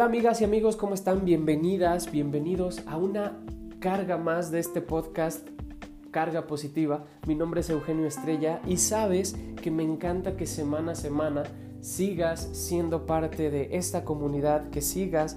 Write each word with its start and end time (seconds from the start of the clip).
Hola 0.00 0.06
amigas 0.06 0.40
y 0.40 0.44
amigos, 0.44 0.76
¿cómo 0.76 0.94
están? 0.94 1.26
Bienvenidas, 1.26 2.10
bienvenidos 2.10 2.80
a 2.86 2.96
una 2.96 3.38
carga 3.80 4.16
más 4.16 4.50
de 4.50 4.58
este 4.58 4.80
podcast, 4.80 5.46
Carga 6.10 6.46
Positiva. 6.46 7.04
Mi 7.26 7.34
nombre 7.34 7.60
es 7.60 7.68
Eugenio 7.68 8.06
Estrella 8.06 8.62
y 8.66 8.78
sabes 8.78 9.36
que 9.60 9.70
me 9.70 9.82
encanta 9.82 10.38
que 10.38 10.46
semana 10.46 10.92
a 10.92 10.94
semana 10.94 11.42
sigas 11.82 12.48
siendo 12.52 13.04
parte 13.04 13.50
de 13.50 13.76
esta 13.76 14.02
comunidad, 14.02 14.70
que 14.70 14.80
sigas 14.80 15.36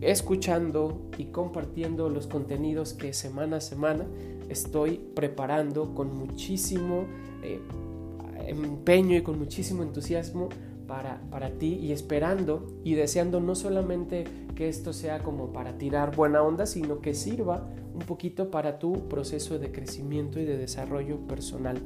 escuchando 0.00 1.10
y 1.18 1.32
compartiendo 1.32 2.08
los 2.08 2.28
contenidos 2.28 2.92
que 2.92 3.12
semana 3.12 3.56
a 3.56 3.60
semana 3.60 4.06
estoy 4.48 5.00
preparando 5.16 5.96
con 5.96 6.16
muchísimo 6.16 7.06
eh, 7.42 7.60
empeño 8.46 9.16
y 9.16 9.22
con 9.22 9.36
muchísimo 9.36 9.82
entusiasmo 9.82 10.48
para, 10.86 11.20
para 11.30 11.50
ti 11.50 11.74
y 11.74 11.92
esperando 11.92 12.66
y 12.84 12.94
deseando 12.94 13.40
no 13.40 13.54
solamente 13.54 14.24
que 14.54 14.68
esto 14.68 14.92
sea 14.92 15.20
como 15.20 15.52
para 15.52 15.78
tirar 15.78 16.14
buena 16.16 16.42
onda, 16.42 16.66
sino 16.66 17.00
que 17.00 17.14
sirva 17.14 17.68
un 17.94 18.00
poquito 18.00 18.50
para 18.50 18.78
tu 18.78 19.08
proceso 19.08 19.58
de 19.58 19.72
crecimiento 19.72 20.40
y 20.40 20.44
de 20.44 20.56
desarrollo 20.56 21.18
personal. 21.26 21.80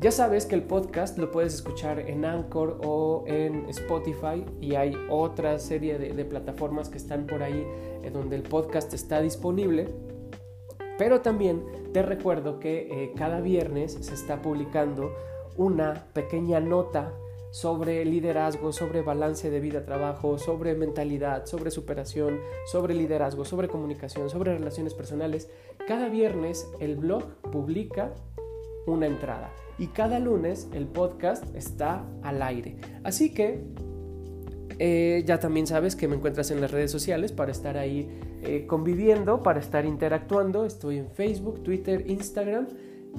Ya 0.00 0.12
sabes 0.12 0.46
que 0.46 0.54
el 0.54 0.62
podcast 0.62 1.18
lo 1.18 1.32
puedes 1.32 1.54
escuchar 1.54 1.98
en 1.98 2.24
Anchor 2.24 2.80
o 2.84 3.24
en 3.26 3.68
Spotify 3.68 4.44
y 4.60 4.76
hay 4.76 4.96
otra 5.10 5.58
serie 5.58 5.98
de, 5.98 6.24
plataformas 6.24 6.88
que 6.88 6.98
están 6.98 7.26
por 7.26 7.42
ahí 7.42 7.66
eh, 8.04 8.10
donde 8.12 8.36
el 8.36 8.44
podcast 8.44 8.94
está 8.94 9.20
disponible. 9.20 9.88
Pero 10.98 11.20
también 11.20 11.64
te 11.92 12.02
recuerdo 12.02 12.60
que 12.60 12.88
eh, 12.90 13.12
cada 13.16 13.40
viernes 13.40 13.98
se 14.00 14.14
está 14.14 14.40
publicando 14.40 15.10
una 15.56 16.06
pequeña 16.12 16.60
nota 16.60 17.12
sobre 17.50 18.04
liderazgo, 18.04 18.72
sobre 18.72 19.02
balance 19.02 19.50
de 19.50 19.60
vida-trabajo, 19.60 20.38
sobre 20.38 20.74
mentalidad, 20.74 21.46
sobre 21.46 21.70
superación, 21.70 22.40
sobre 22.66 22.94
liderazgo, 22.94 23.44
sobre 23.44 23.68
comunicación, 23.68 24.28
sobre 24.30 24.56
relaciones 24.56 24.94
personales. 24.94 25.50
Cada 25.86 26.08
viernes 26.08 26.68
el 26.80 26.96
blog 26.96 27.24
publica 27.50 28.12
una 28.86 29.06
entrada 29.06 29.52
y 29.78 29.88
cada 29.88 30.18
lunes 30.18 30.68
el 30.72 30.86
podcast 30.86 31.44
está 31.54 32.04
al 32.22 32.42
aire. 32.42 32.76
Así 33.04 33.32
que 33.32 33.62
eh, 34.78 35.24
ya 35.26 35.40
también 35.40 35.66
sabes 35.66 35.96
que 35.96 36.06
me 36.06 36.16
encuentras 36.16 36.50
en 36.50 36.60
las 36.60 36.70
redes 36.70 36.90
sociales 36.90 37.32
para 37.32 37.50
estar 37.50 37.76
ahí 37.76 38.08
eh, 38.42 38.66
conviviendo, 38.66 39.42
para 39.42 39.60
estar 39.60 39.84
interactuando. 39.84 40.64
Estoy 40.64 40.98
en 40.98 41.10
Facebook, 41.10 41.62
Twitter, 41.62 42.04
Instagram, 42.08 42.68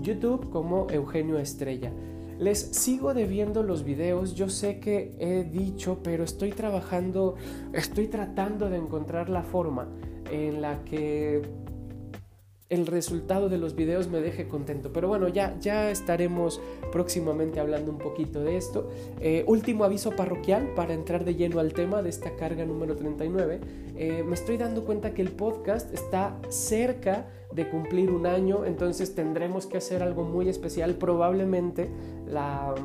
YouTube 0.02 0.50
como 0.50 0.88
Eugenio 0.90 1.38
Estrella. 1.40 1.92
Les 2.40 2.58
sigo 2.58 3.14
debiendo 3.14 3.64
los 3.64 3.84
videos, 3.84 4.34
yo 4.34 4.50
sé 4.50 4.80
que 4.80 5.14
he 5.20 5.44
dicho, 5.44 6.00
pero 6.02 6.24
estoy 6.24 6.52
trabajando, 6.52 7.36
estoy 7.74 8.08
tratando 8.08 8.70
de 8.70 8.78
encontrar 8.78 9.30
la 9.30 9.44
forma 9.44 9.90
en 10.32 10.62
la 10.62 10.86
que 10.86 11.42
el 12.70 12.86
resultado 12.86 13.50
de 13.50 13.58
los 13.58 13.76
videos 13.76 14.08
me 14.08 14.22
deje 14.22 14.48
contento. 14.48 14.94
Pero 14.94 15.08
bueno, 15.08 15.28
ya, 15.28 15.58
ya 15.60 15.90
estaremos 15.90 16.62
próximamente 16.92 17.60
hablando 17.60 17.92
un 17.92 17.98
poquito 17.98 18.42
de 18.42 18.58
esto. 18.58 18.90
Eh, 19.20 19.44
último 19.48 19.84
aviso 19.84 20.12
parroquial 20.12 20.74
para 20.76 20.94
entrar 20.94 21.26
de 21.26 21.36
lleno 21.36 21.60
al 21.60 21.74
tema 21.74 22.04
de 22.04 22.10
esta 22.10 22.36
carga 22.36 22.66
número 22.66 22.96
39. 22.96 23.60
Eh, 23.98 24.24
me 24.24 24.36
estoy 24.36 24.58
dando 24.58 24.86
cuenta 24.86 25.14
que 25.16 25.24
el 25.24 25.32
podcast 25.32 25.92
está 25.94 26.38
cerca 26.50 27.28
de 27.52 27.68
cumplir 27.68 28.12
un 28.12 28.28
año, 28.28 28.64
entonces 28.64 29.16
tendremos 29.16 29.66
que 29.66 29.78
hacer 29.78 30.04
algo 30.04 30.24
muy 30.24 30.48
especial. 30.48 30.94
Probablemente 30.94 31.90
la, 32.28 32.76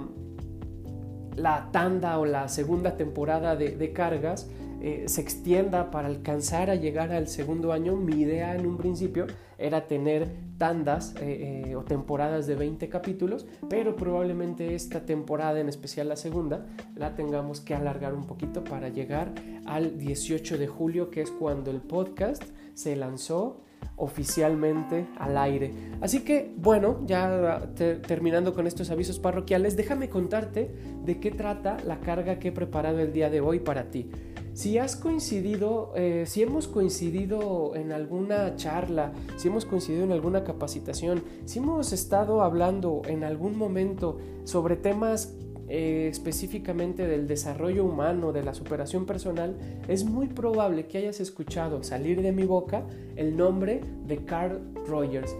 la 1.36 1.68
tanda 1.72 2.18
o 2.18 2.24
la 2.24 2.48
segunda 2.48 2.96
temporada 2.96 3.54
de, 3.54 3.76
de 3.76 3.92
cargas 3.92 4.48
eh, 4.86 5.08
se 5.08 5.22
extienda 5.22 5.90
para 5.90 6.08
alcanzar 6.08 6.68
a 6.68 6.74
llegar 6.74 7.10
al 7.10 7.26
segundo 7.26 7.72
año. 7.72 7.96
Mi 7.96 8.20
idea 8.20 8.54
en 8.54 8.66
un 8.66 8.76
principio 8.76 9.26
era 9.56 9.86
tener 9.86 10.28
tandas 10.58 11.14
eh, 11.22 11.64
eh, 11.68 11.74
o 11.74 11.84
temporadas 11.84 12.46
de 12.46 12.54
20 12.54 12.90
capítulos, 12.90 13.46
pero 13.70 13.96
probablemente 13.96 14.74
esta 14.74 15.06
temporada, 15.06 15.58
en 15.58 15.70
especial 15.70 16.10
la 16.10 16.16
segunda, 16.16 16.66
la 16.96 17.14
tengamos 17.14 17.62
que 17.62 17.74
alargar 17.74 18.12
un 18.12 18.26
poquito 18.26 18.62
para 18.62 18.90
llegar 18.90 19.32
al 19.64 19.96
18 19.96 20.58
de 20.58 20.66
julio, 20.66 21.08
que 21.08 21.22
es 21.22 21.30
cuando 21.30 21.70
el 21.70 21.80
podcast 21.80 22.42
se 22.74 22.94
lanzó 22.94 23.62
oficialmente 23.96 25.06
al 25.16 25.38
aire. 25.38 25.72
Así 26.02 26.24
que 26.24 26.52
bueno, 26.58 27.00
ya 27.06 27.70
terminando 28.06 28.52
con 28.52 28.66
estos 28.66 28.90
avisos 28.90 29.18
parroquiales, 29.18 29.78
déjame 29.78 30.10
contarte 30.10 30.70
de 31.04 31.20
qué 31.20 31.30
trata 31.30 31.78
la 31.86 32.00
carga 32.00 32.38
que 32.38 32.48
he 32.48 32.52
preparado 32.52 33.00
el 33.00 33.14
día 33.14 33.30
de 33.30 33.40
hoy 33.40 33.60
para 33.60 33.90
ti. 33.90 34.10
Si 34.54 34.78
has 34.78 34.94
coincidido, 34.94 35.92
eh, 35.96 36.26
si 36.26 36.42
hemos 36.42 36.68
coincidido 36.68 37.74
en 37.74 37.90
alguna 37.90 38.54
charla, 38.54 39.12
si 39.36 39.48
hemos 39.48 39.64
coincidido 39.64 40.04
en 40.04 40.12
alguna 40.12 40.44
capacitación, 40.44 41.24
si 41.44 41.58
hemos 41.58 41.92
estado 41.92 42.40
hablando 42.40 43.02
en 43.06 43.24
algún 43.24 43.58
momento 43.58 44.18
sobre 44.44 44.76
temas 44.76 45.34
eh, 45.68 46.06
específicamente 46.08 47.08
del 47.08 47.26
desarrollo 47.26 47.84
humano, 47.84 48.30
de 48.30 48.44
la 48.44 48.54
superación 48.54 49.06
personal, 49.06 49.56
es 49.88 50.04
muy 50.04 50.28
probable 50.28 50.86
que 50.86 50.98
hayas 50.98 51.18
escuchado 51.18 51.82
salir 51.82 52.22
de 52.22 52.30
mi 52.30 52.44
boca 52.44 52.84
el 53.16 53.36
nombre 53.36 53.80
de 54.06 54.24
Carl 54.24 54.60
Rogers. 54.86 55.34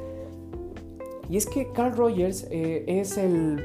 Y 1.30 1.36
es 1.36 1.47
que 1.47 1.70
Carl 1.70 1.97
Rogers 1.97 2.48
eh, 2.50 2.84
es 2.88 3.16
el 3.16 3.64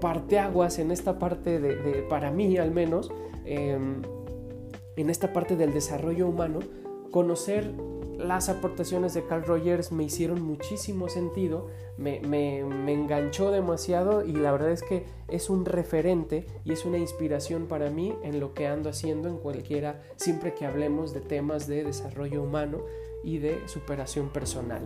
parteaguas 0.00 0.78
en 0.78 0.92
esta 0.92 1.18
parte 1.18 1.58
de 1.58 2.04
para 2.08 2.30
mí 2.30 2.56
al 2.56 2.70
menos, 2.70 3.10
Em, 3.44 4.02
en 4.96 5.10
esta 5.10 5.32
parte 5.32 5.56
del 5.56 5.72
desarrollo 5.72 6.28
humano, 6.28 6.60
conocer 7.10 7.72
las 8.18 8.48
aportaciones 8.48 9.14
de 9.14 9.24
Carl 9.24 9.44
Rogers 9.44 9.92
me 9.92 10.04
hicieron 10.04 10.42
muchísimo 10.42 11.08
sentido, 11.08 11.68
me, 11.96 12.20
me, 12.20 12.60
enganchó 12.92 13.50
demasiado 13.50 14.24
y 14.24 14.32
la 14.32 14.52
verdad 14.52 14.70
es 14.70 14.82
que 14.82 15.04
es 15.28 15.50
un 15.50 15.64
referente 15.64 16.46
y 16.64 16.72
es 16.72 16.84
una 16.84 16.98
inspiración 16.98 17.66
para 17.66 17.90
mí 17.90 18.14
en 18.22 18.40
lo 18.40 18.54
que 18.54 18.66
ando 18.66 18.90
haciendo 18.90 19.28
en 19.28 19.38
cualquiera, 19.38 20.02
siempre 20.16 20.54
que 20.54 20.66
hablemos 20.66 21.12
de 21.12 21.20
temas 21.20 21.66
de 21.66 21.84
desarrollo 21.84 22.42
humano 22.42 22.78
y 23.22 23.38
de 23.38 23.66
superación 23.66 24.28
personal. 24.28 24.82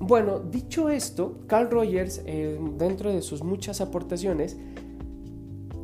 bueno, 0.00 0.38
dicho 0.40 0.88
esto, 0.88 1.38
Carl 1.46 1.70
Rogers, 1.70 2.22
eh, 2.26 2.58
dentro 2.78 3.12
de 3.12 3.20
sus 3.22 3.42
muchas 3.42 3.80
aportaciones, 3.80 4.56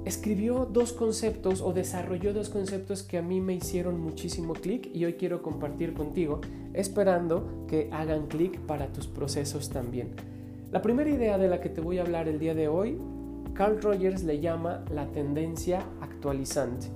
escribió 0.08 0.64
dos 0.64 0.94
conceptos 0.94 1.60
o 1.60 1.74
desarrolló 1.74 2.32
dos 2.32 2.48
conceptos 2.48 3.02
que 3.02 3.18
a 3.18 3.22
mí 3.22 3.42
me 3.42 3.54
hicieron 3.54 4.00
muchísimo 4.00 4.54
clic 4.54 4.88
y 4.94 5.04
hoy 5.04 5.14
quiero 5.14 5.42
compartir 5.42 5.92
contigo, 5.92 6.40
esperando 6.72 7.66
que 7.68 7.90
hagan 7.92 8.26
clic 8.26 8.58
para 8.60 8.86
tus 8.86 9.06
procesos 9.06 9.68
también. 9.68 10.14
La 10.72 10.80
primera 10.80 11.10
idea 11.10 11.36
de 11.36 11.48
la 11.48 11.60
que 11.60 11.68
te 11.68 11.82
voy 11.82 11.98
a 11.98 12.02
hablar 12.02 12.26
el 12.26 12.38
día 12.38 12.54
de 12.54 12.68
hoy, 12.68 12.98
Carl 13.52 13.82
Rogers 13.82 14.24
le 14.24 14.40
llama 14.40 14.82
la 14.94 15.06
tendencia 15.08 15.84
actualizante. 16.00 16.86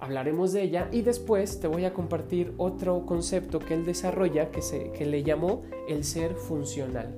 Hablaremos 0.00 0.52
de 0.52 0.62
ella 0.62 0.88
y 0.90 1.02
después 1.02 1.60
te 1.60 1.68
voy 1.68 1.84
a 1.84 1.94
compartir 1.94 2.54
otro 2.58 3.06
concepto 3.06 3.60
que 3.60 3.74
él 3.74 3.84
desarrolla 3.84 4.50
que, 4.50 4.62
se, 4.62 4.90
que 4.90 5.06
le 5.06 5.22
llamó 5.22 5.62
el 5.88 6.02
ser 6.02 6.34
funcional. 6.34 7.14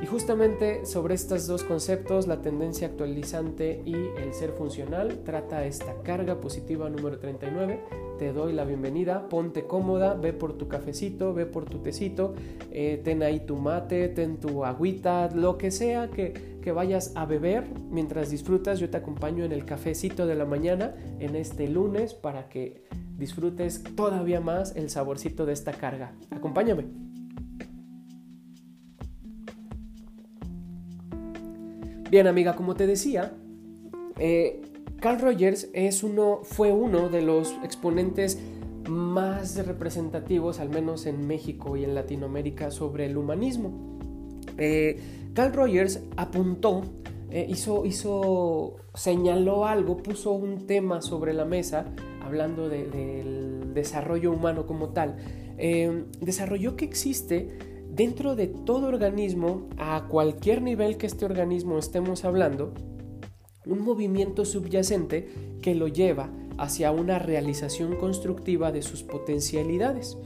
Y 0.00 0.06
justamente 0.06 0.86
sobre 0.86 1.16
estos 1.16 1.48
dos 1.48 1.64
conceptos, 1.64 2.28
la 2.28 2.40
tendencia 2.40 2.86
actualizante 2.86 3.82
y 3.84 3.94
el 3.94 4.32
ser 4.32 4.52
funcional, 4.52 5.24
trata 5.24 5.64
esta 5.64 6.02
carga 6.02 6.40
positiva 6.40 6.88
número 6.88 7.18
39. 7.18 7.80
Te 8.16 8.32
doy 8.32 8.52
la 8.52 8.64
bienvenida, 8.64 9.28
ponte 9.28 9.66
cómoda, 9.66 10.14
ve 10.14 10.32
por 10.32 10.56
tu 10.56 10.68
cafecito, 10.68 11.34
ve 11.34 11.46
por 11.46 11.64
tu 11.64 11.78
tecito, 11.78 12.34
eh, 12.70 13.00
ten 13.02 13.24
ahí 13.24 13.40
tu 13.40 13.56
mate, 13.56 14.08
ten 14.08 14.38
tu 14.38 14.64
agüita, 14.64 15.30
lo 15.34 15.58
que 15.58 15.72
sea 15.72 16.08
que, 16.10 16.58
que 16.62 16.70
vayas 16.70 17.12
a 17.16 17.26
beber 17.26 17.64
mientras 17.90 18.30
disfrutas. 18.30 18.78
Yo 18.78 18.90
te 18.90 18.98
acompaño 18.98 19.44
en 19.44 19.50
el 19.50 19.64
cafecito 19.64 20.28
de 20.28 20.36
la 20.36 20.44
mañana 20.44 20.94
en 21.18 21.34
este 21.34 21.66
lunes 21.66 22.14
para 22.14 22.48
que 22.48 22.84
disfrutes 23.16 23.82
todavía 23.96 24.40
más 24.40 24.76
el 24.76 24.90
saborcito 24.90 25.44
de 25.44 25.54
esta 25.54 25.72
carga. 25.72 26.12
Acompáñame. 26.30 27.07
Bien, 32.10 32.26
amiga, 32.26 32.56
como 32.56 32.74
te 32.74 32.86
decía, 32.86 33.34
eh, 34.18 34.62
Carl 34.98 35.20
Rogers 35.20 35.68
es 35.74 36.02
uno, 36.02 36.40
fue 36.42 36.72
uno 36.72 37.10
de 37.10 37.20
los 37.20 37.52
exponentes 37.62 38.38
más 38.88 39.56
representativos, 39.66 40.58
al 40.58 40.70
menos 40.70 41.04
en 41.04 41.26
México 41.26 41.76
y 41.76 41.84
en 41.84 41.94
Latinoamérica, 41.94 42.70
sobre 42.70 43.04
el 43.04 43.18
humanismo. 43.18 43.98
Eh, 44.56 44.98
Carl 45.34 45.52
Rogers 45.52 46.00
apuntó, 46.16 46.82
eh, 47.30 47.46
hizo, 47.46 47.84
hizo, 47.84 48.76
señaló 48.94 49.66
algo, 49.66 49.98
puso 49.98 50.32
un 50.32 50.66
tema 50.66 51.02
sobre 51.02 51.34
la 51.34 51.44
mesa, 51.44 51.84
hablando 52.22 52.70
del 52.70 53.74
desarrollo 53.74 54.32
humano 54.32 54.66
como 54.66 54.94
tal. 54.94 55.16
desarrolló 56.22 56.74
que 56.74 56.86
existe 56.86 57.50
dentro 57.98 58.36
de 58.36 58.46
todo 58.46 58.86
organismo, 58.86 59.68
a 59.76 60.06
cualquier 60.06 60.62
nivel 60.62 60.96
que 60.98 61.06
este 61.08 61.24
organismo 61.24 61.78
estemos 61.78 62.24
hablando, 62.24 62.72
un 63.66 63.80
movimiento 63.80 64.44
subyacente 64.44 65.28
que 65.60 65.74
lo 65.74 65.88
lleva 65.88 66.30
hacia 66.58 66.92
una 66.92 67.18
realización 67.18 67.96
constructiva 67.96 68.70
de 68.70 68.82
sus 68.82 69.02
potencialidades. 69.02 70.16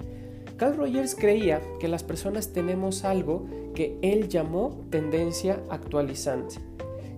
Carl 0.59 0.77
Rogers 0.77 1.15
creía 1.15 1.63
que 1.81 1.89
las 1.89 2.05
personas 2.05 2.53
tenemos 2.53 3.05
algo 3.05 3.47
que 3.75 3.99
él 4.03 4.29
llamó 4.29 4.85
tendencia 4.91 5.63
actualizante. 5.71 6.57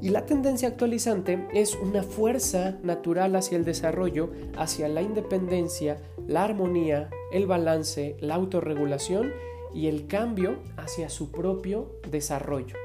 Y 0.00 0.10
la 0.10 0.24
tendencia 0.24 0.68
actualizante 0.68 1.48
es 1.52 1.74
una 1.74 2.04
fuerza 2.04 2.78
natural 2.84 3.34
hacia 3.34 3.58
el 3.58 3.64
desarrollo, 3.64 4.30
hacia 4.56 4.86
la 4.86 5.02
independencia, 5.02 6.00
la 6.28 6.44
armonía, 6.44 7.10
el 7.32 7.46
balance, 7.46 8.16
la 8.20 8.36
autorregulación 8.36 9.32
y 9.74 9.88
el 9.88 10.06
cambio 10.06 10.56
hacia 10.76 11.08
su 11.08 11.30
propio 11.30 11.98
desarrollo. 12.10 12.76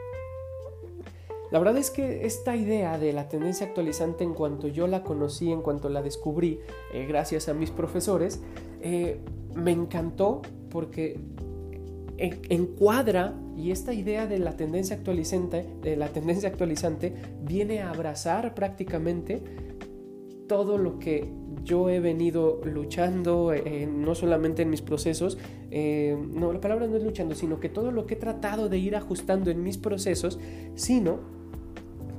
La 1.52 1.58
verdad 1.58 1.78
es 1.78 1.90
que 1.90 2.26
esta 2.26 2.56
idea 2.56 3.00
de 3.00 3.12
la 3.12 3.28
tendencia 3.28 3.68
actualizante 3.68 4.24
en 4.24 4.34
cuanto 4.34 4.68
yo 4.68 4.86
la 4.88 5.04
conocí, 5.04 5.52
en 5.52 5.62
cuanto 5.62 5.90
la 5.90 6.02
descubrí, 6.02 6.60
eh, 6.94 7.06
gracias 7.08 7.50
a 7.50 7.54
mis 7.54 7.72
profesores, 7.72 8.42
eh, 8.82 9.20
me 9.56 9.72
encantó 9.72 10.42
porque 10.70 11.20
encuadra 12.18 13.34
y 13.58 13.72
esta 13.72 13.94
idea 13.94 14.28
de 14.28 14.40
la 14.40 14.58
tendencia 14.58 14.96
actualizante, 14.96 15.66
de 15.82 15.96
la 15.96 16.10
tendencia 16.10 16.50
actualizante 16.50 17.16
viene 17.42 17.82
a 17.82 17.92
abrazar 17.92 18.54
prácticamente 18.54 19.42
todo 20.50 20.78
lo 20.78 21.00
que 21.00 21.32
yo 21.64 21.90
he 21.90 22.02
venido 22.02 22.60
luchando, 22.66 23.54
eh, 23.54 23.88
no 23.90 24.16
solamente 24.16 24.64
en 24.64 24.70
mis 24.70 24.82
procesos, 24.82 25.38
no, 25.72 26.52
la 26.52 26.60
palabra 26.60 26.88
no 26.88 26.98
es 26.98 27.04
luchando, 27.04 27.36
sino 27.36 27.62
que 27.62 27.70
todo 27.70 27.92
lo 27.92 28.06
que 28.06 28.16
he 28.16 28.18
tratado 28.18 28.68
de 28.68 28.80
ir 28.80 28.98
ajustando 28.98 29.52
en 29.52 29.64
mis 29.64 29.78
procesos, 29.78 30.40
sino 30.76 31.20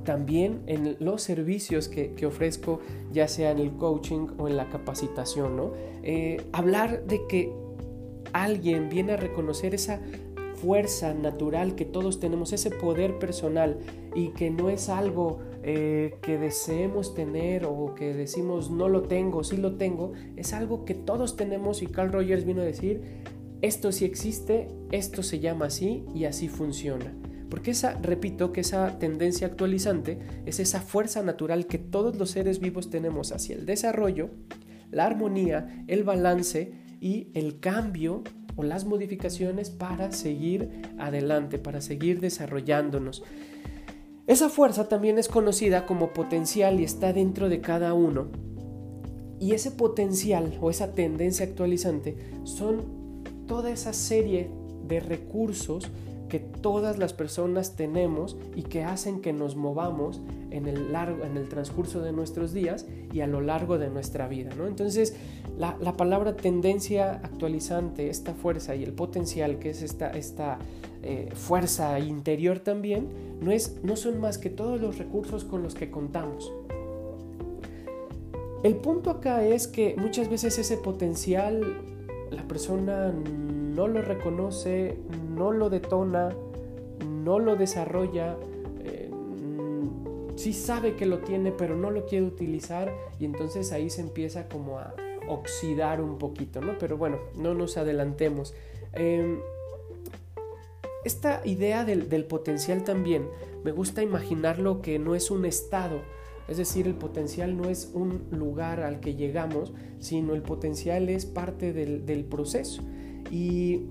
también 0.03 0.61
en 0.67 0.97
los 0.99 1.21
servicios 1.21 1.87
que, 1.87 2.25
ofrezco, 2.25 2.79
ya 3.11 3.27
sea 3.27 3.51
en 3.51 3.59
el 3.59 3.71
coaching 3.73 4.27
o 4.37 4.47
en 4.47 4.57
la 4.57 4.69
capacitación, 4.69 5.55
¿no? 5.55 5.73
Eh, 6.03 6.41
hablar 6.51 7.05
de 7.05 7.27
que 7.27 7.51
alguien 8.33 8.89
viene 8.89 9.13
a 9.13 9.17
reconocer 9.17 9.75
esa 9.75 10.01
fuerza 10.55 11.13
natural 11.13 11.75
que 11.75 11.85
todos 11.85 12.19
tenemos, 12.19 12.53
ese 12.53 12.69
poder 12.71 13.19
personal 13.19 13.79
y 14.15 14.29
que 14.29 14.49
no 14.49 14.69
es 14.69 14.89
algo 14.89 15.39
eh, 15.63 16.15
que 16.21 16.37
deseemos 16.37 17.13
tener 17.13 17.65
o 17.65 17.93
que 17.93 18.13
decimos 18.13 18.71
no 18.71 18.89
lo 18.89 19.03
tengo, 19.03 19.43
sí 19.43 19.57
lo 19.57 19.75
tengo, 19.75 20.13
es 20.35 20.53
algo 20.53 20.85
que 20.85 20.95
todos 20.95 21.35
tenemos 21.35 21.81
y 21.81 21.87
Carl 21.87 22.11
Rogers 22.11 22.45
vino 22.45 22.61
a 22.61 22.65
decir, 22.65 23.01
esto 23.61 23.91
sí 23.91 24.05
existe, 24.05 24.69
esto 24.91 25.21
se 25.21 25.39
llama 25.39 25.67
así 25.67 26.03
y 26.15 26.25
así 26.25 26.49
funciona. 26.49 27.13
Porque 27.49 27.71
esa, 27.71 27.99
repito, 28.01 28.51
que 28.51 28.61
esa 28.61 28.97
tendencia 28.97 29.45
actualizante 29.45 30.19
es 30.45 30.59
esa 30.59 30.79
fuerza 30.79 31.21
natural 31.21 31.67
que 31.67 31.77
todos 31.77 32.15
los 32.15 32.31
seres 32.31 32.59
vivos 32.59 32.89
tenemos 32.89 33.31
hacia 33.31 33.55
el 33.55 33.65
desarrollo, 33.65 34.29
la 34.89 35.05
armonía, 35.05 35.83
el 35.87 36.03
balance 36.03 36.71
y 37.01 37.27
el 37.33 37.59
cambio 37.59 38.23
o 38.55 38.63
las 38.63 38.85
modificaciones 38.85 39.69
para 39.69 40.11
seguir 40.11 40.69
adelante, 40.97 41.59
para 41.59 41.81
seguir 41.81 42.19
desarrollándonos. 42.19 43.23
Esa 44.27 44.49
fuerza 44.49 44.87
también 44.87 45.17
es 45.17 45.27
conocida 45.27 45.85
como 45.85 46.13
potencial 46.13 46.79
y 46.79 46.83
está 46.83 47.13
dentro 47.13 47.49
de 47.49 47.61
cada 47.61 47.93
uno. 47.93 48.27
Y 49.39 49.53
ese 49.53 49.71
potencial 49.71 50.57
o 50.61 50.69
esa 50.69 50.93
tendencia 50.93 51.45
actualizante 51.45 52.15
son 52.43 53.23
toda 53.47 53.71
esa 53.71 53.93
serie 53.93 54.51
de 54.87 54.99
recursos 54.99 55.89
que 56.29 56.39
todas 56.39 56.97
las 56.97 57.11
personas 57.11 57.75
tenemos 57.75 58.37
y 58.55 58.63
que 58.63 58.83
hacen 58.83 59.19
que 59.19 59.33
nos 59.33 59.57
movamos 59.57 60.21
en 60.49 60.65
el, 60.65 60.93
largo, 60.93 61.25
en 61.25 61.35
el 61.35 61.49
transcurso 61.49 62.01
de 62.01 62.13
nuestros 62.13 62.53
días 62.53 62.85
y 63.11 63.19
a 63.19 63.27
lo 63.27 63.41
largo 63.41 63.77
de 63.77 63.89
nuestra 63.89 64.29
vida. 64.29 64.51
¿no? 64.55 64.65
Entonces, 64.65 65.15
la, 65.57 65.75
palabra 65.97 66.37
tendencia 66.37 67.15
actualizante, 67.15 68.09
esta 68.09 68.33
fuerza 68.33 68.75
y 68.75 68.83
el 68.83 68.93
potencial, 68.93 69.59
que 69.59 69.71
es 69.71 69.81
esta, 69.81 70.11
esta 70.11 70.57
eh, 71.03 71.29
fuerza 71.33 71.99
interior 71.99 72.59
también, 72.59 73.07
no, 73.41 73.51
es, 73.51 73.77
no 73.83 73.95
son 73.95 74.19
más 74.19 74.37
que 74.37 74.49
todos 74.49 74.79
los 74.79 74.97
recursos 74.97 75.43
con 75.43 75.63
los 75.63 75.75
que 75.75 75.89
contamos. 75.89 76.51
El 78.63 78.75
punto 78.75 79.09
acá 79.09 79.43
es 79.43 79.67
que 79.67 79.95
muchas 79.97 80.29
veces 80.29 80.59
ese 80.59 80.77
potencial 80.77 81.81
la 82.29 82.43
persona 82.47 83.11
no 83.11 83.87
lo 83.87 84.01
reconoce, 84.01 84.97
no 85.35 85.51
lo 85.51 85.69
detona, 85.69 86.29
no 87.23 87.39
lo 87.39 87.55
desarrolla, 87.55 88.37
eh, 88.83 89.09
sí 90.35 90.53
sabe 90.53 90.95
que 90.95 91.05
lo 91.05 91.19
tiene, 91.19 91.51
pero 91.51 91.75
no 91.75 91.91
lo 91.91 92.05
quiere 92.05 92.25
utilizar 92.25 92.93
y 93.19 93.25
entonces 93.25 93.71
ahí 93.71 93.89
se 93.89 94.01
empieza 94.01 94.47
como 94.47 94.79
a 94.79 94.93
oxidar 95.27 96.01
un 96.01 96.17
poquito, 96.17 96.61
¿no? 96.61 96.77
Pero 96.77 96.97
bueno, 96.97 97.17
no 97.35 97.53
nos 97.53 97.77
adelantemos. 97.77 98.53
Em, 98.93 99.39
esta 101.03 101.41
idea 101.45 101.83
del, 101.83 102.25
potencial 102.25 102.83
también, 102.83 103.27
me 103.63 103.71
gusta 103.71 104.03
imaginarlo 104.03 104.81
que 104.81 104.99
no 104.99 105.15
es 105.15 105.31
un 105.31 105.45
estado, 105.45 106.01
es 106.47 106.57
decir, 106.57 106.87
el 106.87 106.95
potencial 106.95 107.57
no 107.57 107.69
es 107.69 107.91
un 107.93 108.27
lugar 108.31 108.81
al 108.81 108.99
que 108.99 109.15
llegamos, 109.15 109.73
sino 109.99 110.33
el 110.35 110.41
potencial 110.41 111.09
es 111.09 111.25
parte 111.25 111.73
del, 111.73 112.25
proceso. 112.25 112.83
Y, 113.31 113.87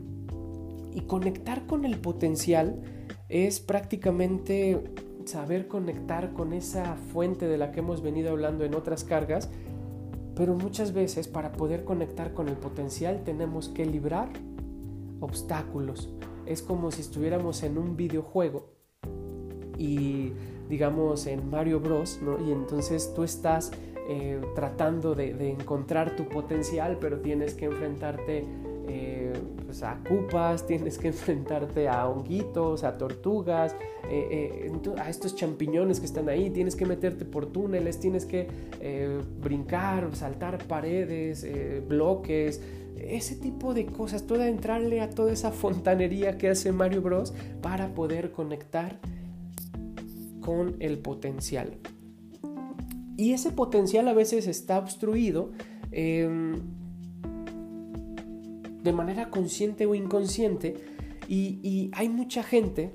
conectar 1.06 1.66
con 1.66 1.84
el 1.84 1.98
potencial 1.98 2.82
es 3.28 3.60
prácticamente 3.60 4.82
saber 5.24 5.68
conectar 5.68 6.32
con 6.32 6.52
esa 6.52 6.96
fuente 6.96 7.46
de 7.46 7.58
la 7.58 7.70
que 7.70 7.80
hemos 7.80 8.02
venido 8.02 8.30
hablando 8.30 8.64
en 8.64 8.74
otras 8.74 9.04
cargas, 9.04 9.48
pero 10.34 10.54
muchas 10.54 10.92
veces 10.92 11.28
para 11.28 11.52
poder 11.52 11.84
conectar 11.84 12.34
con 12.34 12.48
el 12.48 12.56
potencial 12.56 13.22
tenemos 13.24 13.68
que 13.68 13.86
librar 13.86 14.30
obstáculos. 15.20 16.08
Es 16.46 16.62
como 16.62 16.90
si 16.90 17.00
estuviéramos 17.00 17.62
en 17.62 17.78
un 17.78 17.96
videojuego 17.96 18.68
y 19.78 20.32
digamos, 20.70 21.26
en 21.26 21.50
Mario 21.50 21.80
Bros. 21.80 22.20
Y 22.46 22.52
entonces 22.52 23.12
tú 23.14 23.24
estás 23.24 23.72
eh, 24.08 24.40
tratando 24.54 25.14
de, 25.14 25.50
encontrar 25.50 26.16
tu 26.16 26.26
potencial, 26.28 26.96
pero 27.00 27.20
tienes 27.20 27.54
que 27.54 27.66
enfrentarte 27.66 28.44
eh, 28.88 29.32
pues, 29.66 29.82
a 29.82 30.00
cupas, 30.08 30.66
tienes 30.66 30.96
que 30.96 31.08
enfrentarte 31.08 31.88
a 31.88 32.08
honguitos, 32.08 32.84
a 32.84 32.96
tortugas, 32.96 33.74
eh, 34.08 34.72
a 34.96 35.10
estos 35.10 35.34
champiñones 35.34 36.00
que 36.00 36.06
están 36.06 36.28
ahí, 36.28 36.50
tienes 36.50 36.76
que 36.76 36.86
meterte 36.86 37.24
por 37.24 37.46
túneles, 37.46 38.00
tienes 38.00 38.24
que 38.24 38.48
brincar, 39.42 40.08
saltar 40.14 40.58
paredes, 40.66 41.46
bloques, 41.86 42.60
ese 42.96 43.36
tipo 43.36 43.74
de 43.74 43.86
cosas, 43.86 44.26
toda 44.26 44.48
entrarle 44.48 45.00
a 45.00 45.10
toda 45.10 45.32
esa 45.32 45.50
fontanería 45.50 46.38
que 46.38 46.48
hace 46.48 46.72
Mario 46.72 47.02
Bros 47.02 47.32
para 47.60 47.94
poder 47.94 48.32
conectar 48.32 48.98
con 50.40 50.76
el 50.80 50.98
potencial. 50.98 51.78
Y 53.16 53.32
ese 53.32 53.52
potencial 53.52 54.08
a 54.08 54.14
veces 54.14 54.46
está 54.46 54.78
obstruido 54.78 55.52
em, 55.92 56.54
de 58.82 58.92
manera 58.92 59.30
consciente 59.30 59.86
o 59.86 59.94
inconsciente 59.94 60.74
y, 61.28 61.90
hay 61.94 62.08
mucha 62.08 62.42
gente 62.42 62.92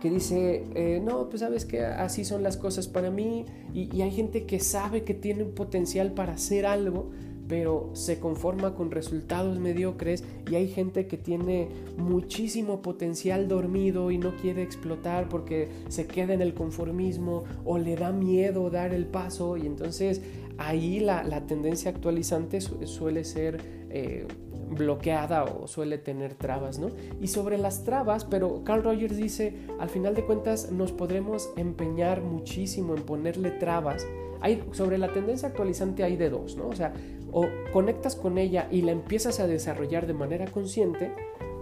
que 0.00 0.10
dice, 0.10 0.64
eh, 0.74 1.00
no, 1.02 1.28
pues 1.28 1.40
sabes 1.40 1.64
que 1.64 1.80
así 1.84 2.24
son 2.24 2.42
las 2.42 2.56
cosas 2.56 2.88
para 2.88 3.10
mí 3.10 3.46
y, 3.72 3.94
y 3.96 4.02
hay 4.02 4.12
gente 4.12 4.46
que 4.46 4.60
sabe 4.60 5.02
que 5.02 5.14
tiene 5.14 5.42
un 5.42 5.54
potencial 5.54 6.12
para 6.12 6.34
hacer 6.34 6.66
algo, 6.66 7.10
pero 7.52 7.90
se 7.92 8.18
conforma 8.18 8.74
con 8.74 8.90
resultados 8.90 9.58
mediocres 9.58 10.24
y 10.50 10.54
hay 10.54 10.68
gente 10.68 11.06
que 11.06 11.18
tiene 11.18 11.68
muchísimo 11.98 12.80
potencial 12.80 13.46
dormido 13.46 14.10
y 14.10 14.16
no 14.16 14.34
quiere 14.36 14.62
explotar 14.62 15.28
porque 15.28 15.68
se 15.88 16.06
queda 16.06 16.32
en 16.32 16.40
el 16.40 16.54
conformismo 16.54 17.44
o 17.66 17.76
le 17.76 17.94
da 17.94 18.10
miedo 18.10 18.70
dar 18.70 18.94
el 18.94 19.04
paso 19.04 19.58
y 19.58 19.66
entonces 19.66 20.22
ahí 20.56 21.00
la, 21.00 21.44
tendencia 21.46 21.90
actualizante 21.90 22.62
suele 22.62 23.22
ser 23.22 23.60
eh, 23.90 24.26
bloqueada 24.70 25.44
o 25.44 25.66
suele 25.66 25.98
tener 25.98 26.32
trabas, 26.32 26.78
¿no? 26.78 26.88
Y 27.20 27.26
sobre 27.26 27.58
las 27.58 27.84
trabas, 27.84 28.24
pero 28.24 28.64
Carl 28.64 28.82
Rogers 28.82 29.18
dice, 29.18 29.52
al 29.78 29.90
final 29.90 30.14
de 30.14 30.24
cuentas 30.24 30.72
nos 30.72 30.90
podremos 30.90 31.50
empeñar 31.58 32.22
muchísimo 32.22 32.94
en 32.96 33.02
ponerle 33.02 33.50
trabas. 33.50 34.06
Hay, 34.40 34.60
sobre 34.72 34.98
la 34.98 35.12
tendencia 35.12 35.48
actualizante 35.48 36.02
hay 36.02 36.16
de 36.16 36.28
dos, 36.28 36.56
¿no? 36.56 36.66
O 36.66 36.74
sea, 36.74 36.92
o 37.32 37.46
conectas 37.72 38.14
con 38.14 38.38
ella 38.38 38.68
y 38.70 38.82
la 38.82 38.92
empiezas 38.92 39.40
a 39.40 39.46
desarrollar 39.46 40.06
de 40.06 40.14
manera 40.14 40.46
consciente, 40.46 41.12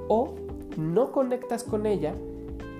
o 0.08 0.34
no 0.76 1.12
conectas 1.12 1.64
con 1.64 1.86
ella 1.86 2.14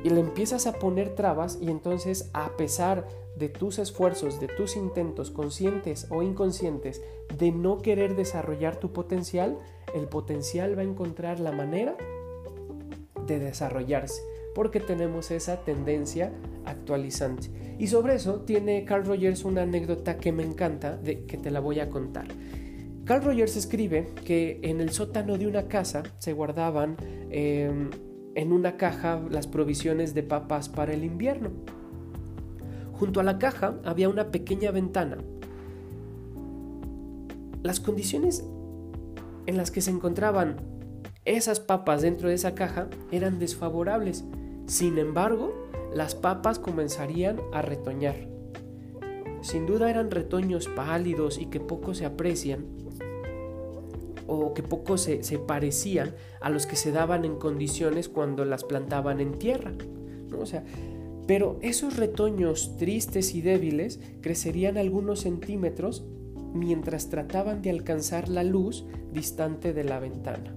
y 0.03 0.11
le 0.11 0.21
empiezas 0.21 0.67
a 0.67 0.73
poner 0.73 1.15
trabas 1.15 1.59
y 1.61 1.71
entonces 1.71 2.31
a 2.33 2.57
pesar 2.57 3.07
de 3.37 3.49
tus 3.49 3.79
esfuerzos, 3.79 4.41
de 4.41 4.49
tus 4.49 4.77
intentos 4.77 5.31
conscientes 5.31 6.07
o 6.11 6.23
inconscientes 6.23 7.03
de 7.39 7.53
no 7.53 7.79
querer 7.79 8.17
desarrollar 8.17 8.77
tu 8.77 8.93
potencial, 8.93 9.59
el 9.95 10.07
potencial 10.07 10.77
va 10.77 10.83
a 10.83 10.85
encontrar 10.85 11.41
la 11.41 11.53
manera 11.53 11.97
de 13.27 13.39
desarrollarse. 13.39 14.23
porque 14.53 14.81
tenemos 14.81 15.31
esa 15.31 15.61
tendencia 15.65 16.33
actualizante. 16.65 17.77
Y 17.79 17.87
sobre 17.87 18.17
eso 18.17 18.41
tiene 18.41 18.85
Carl 18.85 19.05
Rogers 19.05 19.45
una 19.45 19.63
anécdota 19.63 20.19
que 20.19 20.33
me 20.33 20.43
encanta, 20.43 20.97
de, 20.97 21.25
que 21.25 21.39
te 21.39 21.53
la 21.53 21.61
voy 21.61 21.79
a 21.79 21.89
contar. 21.89 22.27
Carl 23.11 23.25
Rogers 23.25 23.57
escribe 23.57 24.07
que 24.25 24.61
en 24.63 24.81
el 24.81 24.91
sótano 24.91 25.37
de 25.37 25.49
una 25.49 25.67
casa 25.67 26.05
se 26.19 26.33
guardaban 26.33 26.97
em, 27.31 27.91
en 28.37 28.53
una 28.53 28.77
caja 28.77 29.21
las 29.29 29.49
provisiones 29.49 30.15
de 30.15 30.23
papas 30.23 30.69
para 30.69 30.95
el 30.95 31.03
invierno. 31.03 31.51
Junto 32.93 33.19
a 33.19 33.25
la 33.25 33.41
caja 33.41 33.81
había 33.85 34.09
una 34.09 34.31
pequeña 34.31 34.71
ventana. 34.71 35.19
Las 37.65 37.81
condiciones 37.81 38.45
en 39.47 39.57
las 39.57 39.73
que 39.73 39.81
se 39.81 39.91
encontraban 39.91 40.59
esas 41.25 41.59
papas 41.59 42.03
dentro 42.03 42.29
de 42.29 42.37
esa 42.37 42.55
caja 42.55 42.91
eran 43.11 43.41
desfavorables. 43.41 44.25
Sin 44.67 44.99
embargo, 44.99 45.53
las 45.93 46.15
papas 46.15 46.61
comenzarían 46.61 47.41
a 47.53 47.61
retoñar. 47.61 48.29
Sin 49.41 49.67
duda 49.67 49.91
eran 49.91 50.13
retoños 50.13 50.69
pálidos 50.69 51.39
y 51.39 51.47
que 51.47 51.59
poco 51.59 51.95
se 51.95 52.05
aprecian, 52.05 52.80
o 54.31 54.55
que 54.55 54.63
poco 54.63 54.97
se, 54.97 55.21
parecían 55.39 56.15
a 56.41 56.51
los 56.51 56.67
que 56.67 56.77
se 56.77 56.93
daban 56.93 57.25
en 57.25 57.37
condiciones 57.37 58.09
cuando 58.09 58.45
las 58.45 58.63
plantaban 58.65 59.21
en 59.21 59.39
tierra. 59.39 59.73
O 60.39 60.47
sea, 60.47 60.65
pero 61.27 61.59
esos 61.63 61.97
retoños 61.97 62.77
tristes 62.77 63.35
y 63.35 63.41
débiles 63.41 64.01
crecerían 64.21 64.79
algunos 64.79 65.21
centímetros 65.21 66.05
mientras 66.55 67.09
trataban 67.09 67.61
de 67.61 67.71
alcanzar 67.71 68.29
la 68.29 68.45
luz 68.45 68.87
distante 69.13 69.73
de 69.73 69.85
la 69.85 69.99
ventana. 69.99 70.55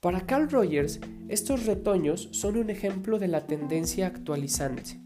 Para 0.00 0.22
Carl 0.22 0.50
Rogers, 0.50 0.98
estos 1.28 1.66
retoños 1.66 2.30
son 2.32 2.56
un 2.56 2.70
ejemplo 2.70 3.18
de 3.18 3.28
la 3.28 3.46
tendencia 3.46 4.06
actualizante. 4.06 4.98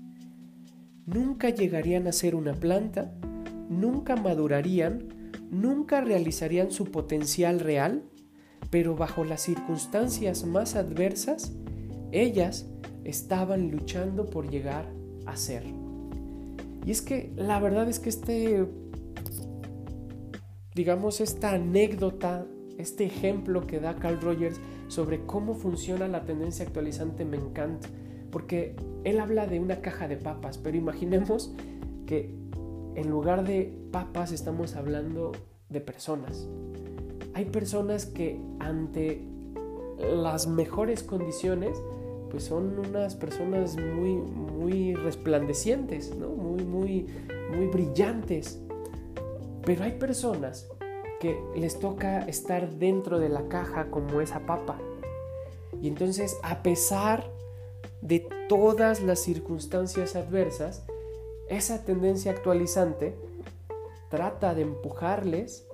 Nunca 1.05 1.51
llegarían 1.51 2.07
a 2.07 2.13
ser 2.13 2.37
una 2.37 2.55
planta, 2.55 3.13
nunca 3.69 4.15
madurarían, 4.15 5.09
nunca 5.61 6.01
realizarían 6.01 6.71
su 6.71 6.87
potencial 6.87 7.61
real, 7.61 8.03
pero 8.71 8.97
bajo 8.97 9.25
las 9.25 9.43
circunstancias 9.43 10.45
más 10.45 10.75
adversas, 10.75 11.53
ellas 12.13 12.67
estaban 13.05 13.71
luchando 13.71 14.31
por 14.31 14.51
llegar 14.51 14.87
a 15.27 15.37
ser. 15.37 15.65
Y 16.85 16.91
es 16.91 17.03
que 17.03 17.33
la 17.37 17.61
verdad 17.61 17.89
es 17.89 17.99
que 17.99 18.09
este, 18.09 18.67
digamos, 20.75 21.21
esta 21.21 21.53
anécdota, 21.53 22.47
este 22.79 23.05
ejemplo 23.05 23.67
que 23.67 23.81
da 23.81 23.97
Carl 23.97 24.21
Rogers 24.21 24.61
sobre 24.89 25.25
cómo 25.25 25.55
funciona 25.55 26.09
la 26.09 26.25
tendencia 26.25 26.65
actualizante 26.65 27.25
me 27.25 27.37
encanta, 27.37 27.89
porque 28.31 28.75
él 29.05 29.21
habla 29.21 29.47
de 29.47 29.61
una 29.61 29.81
caja 29.81 30.09
de 30.09 30.17
papas, 30.17 30.59
pero 30.59 30.77
imaginemos 30.77 31.55
que 32.07 32.35
en 32.95 33.11
lugar 33.11 33.45
de 33.45 33.73
papas 33.91 34.33
estamos 34.33 34.77
hablando 34.77 35.33
de 35.69 35.81
personas. 35.81 36.49
Hay 37.35 37.47
personas 37.47 38.07
que 38.07 38.41
ante 38.61 39.27
las 39.99 40.47
mejores 40.47 41.03
condiciones, 41.03 41.77
pues 42.31 42.45
son 42.45 42.79
unas 42.79 43.15
personas 43.15 43.77
muy, 43.77 44.15
muy 44.15 44.95
resplandecientes, 44.95 46.15
¿no? 46.17 46.29
muy, 46.29 46.65
muy, 46.65 47.07
muy 47.55 47.67
brillantes. 47.67 48.61
Pero 49.65 49.85
hay 49.85 49.93
personas 49.93 50.69
que 51.21 51.37
les 51.57 51.79
toca 51.79 52.21
estar 52.21 52.71
dentro 52.75 53.19
de 53.19 53.29
la 53.29 53.49
caja 53.49 53.91
como 53.91 54.21
esa 54.21 54.41
papa. 54.47 54.79
Y 55.81 55.89
entonces, 55.89 56.39
a 56.43 56.63
pesar 56.63 57.31
de 58.01 58.29
todas 58.49 59.03
las 59.03 59.21
circunstancias 59.21 60.17
adversas, 60.17 60.85
esa 61.49 61.85
tendencia 61.85 62.33
actualizante 62.33 63.15
trata 64.09 64.55
de 64.55 64.63
empujarles 64.63 65.67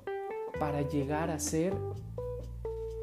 para 0.59 0.83
llegar 0.83 1.31
a 1.31 1.39
ser 1.39 1.75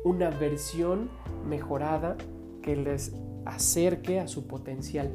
una 0.04 0.30
versión 0.30 1.10
mejorada 1.48 2.18
que 2.62 2.76
les 2.76 3.14
acerque 3.46 4.20
a 4.20 4.28
su 4.28 4.48
potencial. 4.48 5.12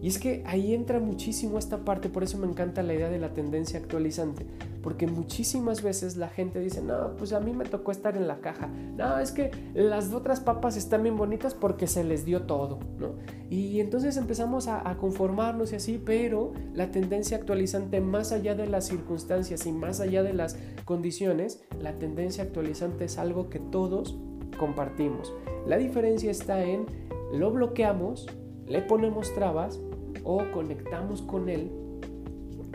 Y 0.00 0.08
es 0.08 0.18
que 0.18 0.44
ahí 0.46 0.74
entra 0.74 1.00
muchísimo 1.00 1.58
esta 1.58 1.84
parte, 1.84 2.08
por 2.08 2.22
eso 2.22 2.38
me 2.38 2.46
encanta 2.46 2.82
la 2.82 2.94
idea 2.94 3.10
de 3.10 3.18
la 3.18 3.34
tendencia 3.34 3.80
actualizante, 3.80 4.46
porque 4.82 5.08
muchísimas 5.08 5.82
veces 5.82 6.16
la 6.16 6.28
gente 6.28 6.60
dice, 6.60 6.82
no, 6.82 7.16
pues 7.16 7.32
a 7.32 7.40
mí 7.40 7.52
me 7.52 7.64
tocó 7.64 7.90
estar 7.90 8.16
en 8.16 8.28
la 8.28 8.40
caja, 8.40 8.68
no, 8.96 9.18
es 9.18 9.32
que 9.32 9.50
las 9.74 10.12
otras 10.12 10.38
papas 10.40 10.76
están 10.76 11.02
bien 11.02 11.16
bonitas 11.16 11.54
porque 11.54 11.88
se 11.88 12.04
les 12.04 12.24
dio 12.24 12.42
todo, 12.42 12.78
¿no? 12.98 13.14
Y 13.50 13.80
entonces 13.80 14.16
empezamos 14.16 14.68
a, 14.68 14.96
conformarnos 14.98 15.72
y 15.72 15.76
así, 15.76 16.00
pero 16.04 16.52
la 16.74 16.90
tendencia 16.90 17.36
actualizante, 17.36 18.00
más 18.00 18.32
allá 18.32 18.54
de 18.54 18.66
las 18.66 18.86
circunstancias 18.86 19.66
y 19.66 19.72
más 19.72 20.00
allá 20.00 20.22
de 20.22 20.32
las 20.32 20.56
condiciones, 20.84 21.62
la 21.80 21.98
tendencia 21.98 22.44
actualizante 22.44 23.04
es 23.04 23.18
algo 23.18 23.48
que 23.48 23.58
todos 23.58 24.16
compartimos. 24.58 25.32
La 25.66 25.76
diferencia 25.76 26.30
está 26.30 26.62
en 26.62 26.86
lo 27.32 27.50
bloqueamos, 27.50 28.26
le 28.66 28.82
ponemos 28.82 29.34
trabas 29.34 29.80
o 30.24 30.50
conectamos 30.52 31.22
con 31.22 31.48
Él 31.48 31.70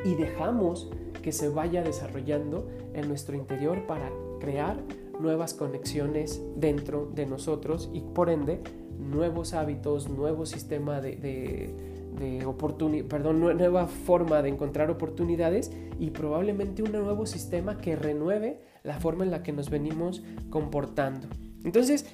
y 0.05 0.15
dejamos 0.15 0.89
que 1.21 1.31
se 1.31 1.50
vaya 1.50 1.81
desarrollando 1.81 2.67
en 2.93 3.07
nuestro 3.07 3.35
interior 3.35 3.85
para 3.88 4.12
crear 4.39 4.77
nuevas 5.19 5.53
conexiones 5.53 6.41
dentro 6.55 7.09
de 7.13 7.25
nosotros 7.25 7.89
y 7.93 8.01
por 8.01 8.29
ende 8.29 8.62
nuevos 9.00 9.53
hábitos, 9.53 10.09
nuevo 10.09 10.45
sistema 10.45 11.01
de, 11.01 11.15
de, 11.15 12.45
oportunidad, 12.45 13.05
perdón, 13.07 13.39
nueva 13.39 13.88
forma 13.88 14.41
de 14.41 14.50
encontrar 14.50 14.89
oportunidades 14.89 15.71
y 16.00 16.12
probablemente 16.12 16.83
un 16.83 16.91
nuevo 16.91 17.25
sistema 17.25 17.77
que 17.77 17.95
renueve 17.95 18.62
la 18.83 19.00
forma 19.00 19.23
en 19.23 19.31
la 19.31 19.43
que 19.43 19.51
nos 19.51 19.69
venimos 19.69 20.23
comportando. 20.50 21.27
Entonces, 21.63 22.05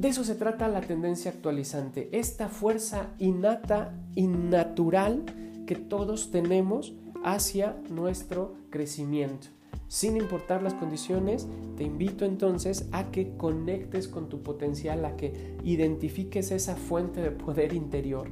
de 0.00 0.08
eso 0.08 0.24
se 0.24 0.34
trata 0.34 0.66
la 0.68 0.80
tendencia 0.80 1.30
actualizante, 1.30 2.08
esta 2.12 2.48
fuerza 2.48 3.10
innata 3.18 3.92
y 4.14 4.28
natural 4.28 5.26
que 5.66 5.74
todos 5.76 6.30
tenemos 6.30 6.94
hacia 7.22 7.76
nuestro 7.90 8.54
crecimiento. 8.70 9.48
Sin 9.88 10.16
importar 10.16 10.62
las 10.62 10.72
condiciones, 10.72 11.46
te 11.76 11.84
invito 11.84 12.24
entonces 12.24 12.88
a 12.92 13.10
que 13.10 13.36
conectes 13.36 14.08
con 14.08 14.30
tu 14.30 14.42
potencial, 14.42 15.04
a 15.04 15.16
que 15.16 15.58
identifiques 15.64 16.50
esa 16.50 16.76
fuente 16.76 17.20
de 17.20 17.32
poder 17.32 17.74
interior 17.74 18.30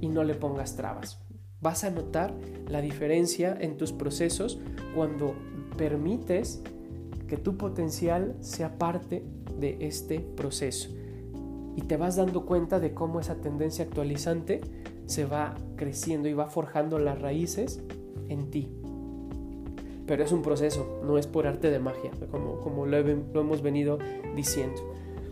y 0.00 0.06
no 0.06 0.22
le 0.22 0.36
pongas 0.36 0.76
trabas. 0.76 1.18
Vas 1.60 1.82
a 1.82 1.90
notar 1.90 2.32
la 2.68 2.80
diferencia 2.80 3.58
en 3.60 3.76
tus 3.76 3.90
procesos 3.90 4.60
cuando 4.94 5.34
permites 5.76 6.62
que 7.28 7.36
tu 7.36 7.56
potencial 7.56 8.34
sea 8.40 8.78
parte 8.78 9.22
de 9.58 9.76
este 9.80 10.20
proceso. 10.20 10.90
Y 11.76 11.82
te 11.82 11.96
vas 11.96 12.16
dando 12.16 12.44
cuenta 12.44 12.80
de 12.80 12.92
cómo 12.92 13.20
esa 13.20 13.36
tendencia 13.36 13.84
actualizante 13.84 14.60
se 15.06 15.24
va 15.24 15.54
creciendo 15.76 16.28
y 16.28 16.32
va 16.32 16.48
forjando 16.48 16.98
las 16.98 17.20
raíces 17.20 17.80
en 18.28 18.50
ti. 18.50 18.68
Pero 20.06 20.24
es 20.24 20.32
un 20.32 20.42
proceso, 20.42 21.00
no 21.04 21.18
es 21.18 21.26
por 21.26 21.46
arte 21.46 21.70
de 21.70 21.78
magia, 21.78 22.10
como, 22.30 22.60
como 22.60 22.86
lo, 22.86 23.00
lo 23.02 23.40
hemos 23.40 23.62
venido 23.62 23.98
diciendo. 24.34 24.80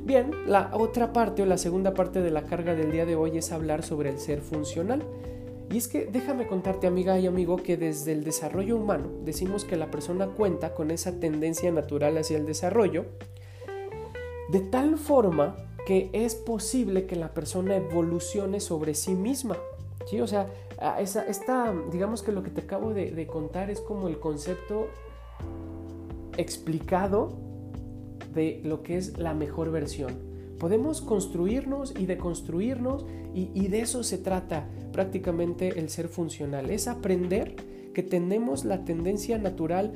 Bien, 0.04 0.30
la 0.46 0.70
otra 0.74 1.12
parte 1.12 1.42
o 1.42 1.46
la 1.46 1.58
segunda 1.58 1.94
parte 1.94 2.22
de 2.22 2.30
la 2.30 2.44
carga 2.44 2.76
del 2.76 2.92
día 2.92 3.06
de 3.06 3.16
hoy 3.16 3.38
es 3.38 3.50
hablar 3.50 3.82
sobre 3.82 4.10
el 4.10 4.18
ser 4.18 4.40
funcional. 4.40 5.02
Y 5.70 5.78
es 5.78 5.88
que 5.88 6.06
déjame 6.06 6.46
contarte 6.46 6.86
amiga 6.86 7.18
y 7.18 7.26
amigo 7.26 7.56
que 7.56 7.76
desde 7.76 8.12
el 8.12 8.22
desarrollo 8.22 8.76
humano 8.76 9.10
decimos 9.24 9.64
que 9.64 9.76
la 9.76 9.90
persona 9.90 10.28
cuenta 10.28 10.74
con 10.74 10.90
esa 10.90 11.18
tendencia 11.18 11.72
natural 11.72 12.16
hacia 12.18 12.36
el 12.36 12.46
desarrollo 12.46 13.06
de 14.48 14.60
tal 14.60 14.96
forma 14.96 15.56
que 15.86 16.10
es 16.12 16.34
posible 16.34 17.06
que 17.06 17.16
la 17.16 17.32
persona 17.32 17.76
evolucione 17.76 18.60
sobre 18.60 18.94
sí 18.94 19.14
misma. 19.14 19.56
¿sí? 20.06 20.20
O 20.20 20.26
sea, 20.26 20.48
esta, 20.98 21.74
digamos 21.92 22.22
que 22.22 22.32
lo 22.32 22.42
que 22.42 22.50
te 22.50 22.62
acabo 22.62 22.92
de, 22.92 23.10
de 23.10 23.26
contar 23.26 23.70
es 23.70 23.80
como 23.80 24.08
el 24.08 24.18
concepto 24.18 24.88
explicado 26.36 27.38
de 28.34 28.60
lo 28.64 28.82
que 28.82 28.96
es 28.96 29.18
la 29.18 29.34
mejor 29.34 29.70
versión. 29.70 30.35
Podemos 30.58 31.00
construirnos 31.00 31.94
y 31.98 32.06
deconstruirnos 32.06 33.04
y, 33.34 33.50
y, 33.54 33.68
de 33.68 33.80
eso 33.80 34.02
se 34.02 34.18
trata 34.18 34.68
prácticamente 34.92 35.78
el 35.78 35.88
ser 35.90 36.08
funcional. 36.08 36.70
Es 36.70 36.88
aprender 36.88 37.56
que 37.94 38.02
tenemos 38.02 38.64
la 38.64 38.84
tendencia 38.84 39.38
natural 39.38 39.92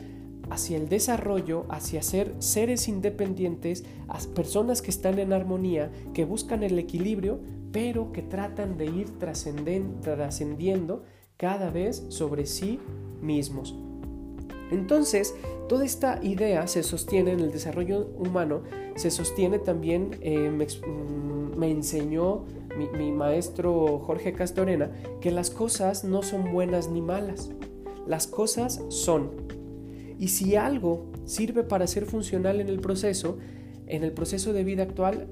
hacia 0.50 0.76
el 0.76 0.88
desarrollo, 0.88 1.64
hacia 1.68 2.02
ser 2.02 2.34
seres 2.38 2.88
independientes, 2.88 3.84
a 4.08 4.18
personas 4.34 4.82
que 4.82 4.90
están 4.90 5.18
en 5.18 5.32
armonía, 5.32 5.90
que 6.12 6.24
buscan 6.24 6.62
el 6.62 6.78
equilibrio, 6.78 7.40
pero 7.72 8.12
que 8.12 8.22
tratan 8.22 8.76
de 8.76 8.86
ir 8.86 9.18
trascendiendo 9.18 11.04
cada 11.36 11.70
vez 11.70 12.04
sobre 12.08 12.46
sí 12.46 12.78
mismos. 13.22 13.74
Entonces, 14.70 15.34
toda 15.68 15.84
esta 15.84 16.20
idea 16.22 16.66
se 16.66 16.82
sostiene 16.82 17.32
en 17.32 17.40
el 17.40 17.50
desarrollo 17.50 18.08
humano, 18.16 18.62
se 18.96 19.10
sostiene 19.10 19.58
también, 19.58 20.16
eh, 20.20 20.50
mm, 20.50 21.58
me, 21.58 21.70
enseñó 21.70 22.44
mi, 22.76 22.88
mi 22.88 23.12
maestro 23.12 23.98
Jorge 24.00 24.32
Castorena, 24.32 24.90
que 25.20 25.30
las 25.30 25.50
cosas 25.50 26.04
no 26.04 26.22
son 26.22 26.52
buenas 26.52 26.88
ni 26.88 27.00
malas, 27.00 27.50
las 28.06 28.26
cosas 28.26 28.82
son. 28.88 29.30
Y 30.18 30.28
si 30.28 30.56
algo 30.56 31.06
sirve 31.24 31.62
para 31.62 31.86
ser 31.86 32.04
funcional 32.04 32.60
en 32.60 32.68
el 32.68 32.80
proceso, 32.80 33.38
en 33.86 34.04
el 34.04 34.12
proceso 34.12 34.52
de 34.52 34.64
vida 34.64 34.82
actual, 34.84 35.28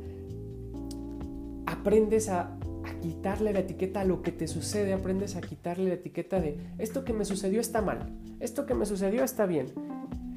aprendes 1.66 2.28
a 2.28 2.58
quitarle 3.02 3.52
la 3.52 3.60
etiqueta 3.60 4.00
a 4.00 4.04
lo 4.04 4.22
que 4.22 4.32
te 4.32 4.48
sucede, 4.48 4.92
aprendes 4.92 5.36
a 5.36 5.40
quitarle 5.40 5.88
la 5.88 5.94
etiqueta 5.94 6.40
de 6.40 6.58
esto 6.78 7.04
que 7.04 7.12
me 7.12 7.24
sucedió 7.24 7.60
está 7.60 7.82
mal, 7.82 8.12
esto 8.40 8.66
que 8.66 8.74
me 8.74 8.86
sucedió 8.86 9.24
está 9.24 9.46
bien. 9.46 9.66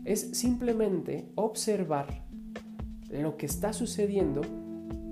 Es 0.05 0.31
simplemente 0.31 1.29
observar 1.35 2.23
lo 3.09 3.37
que 3.37 3.45
está 3.45 3.73
sucediendo 3.73 4.41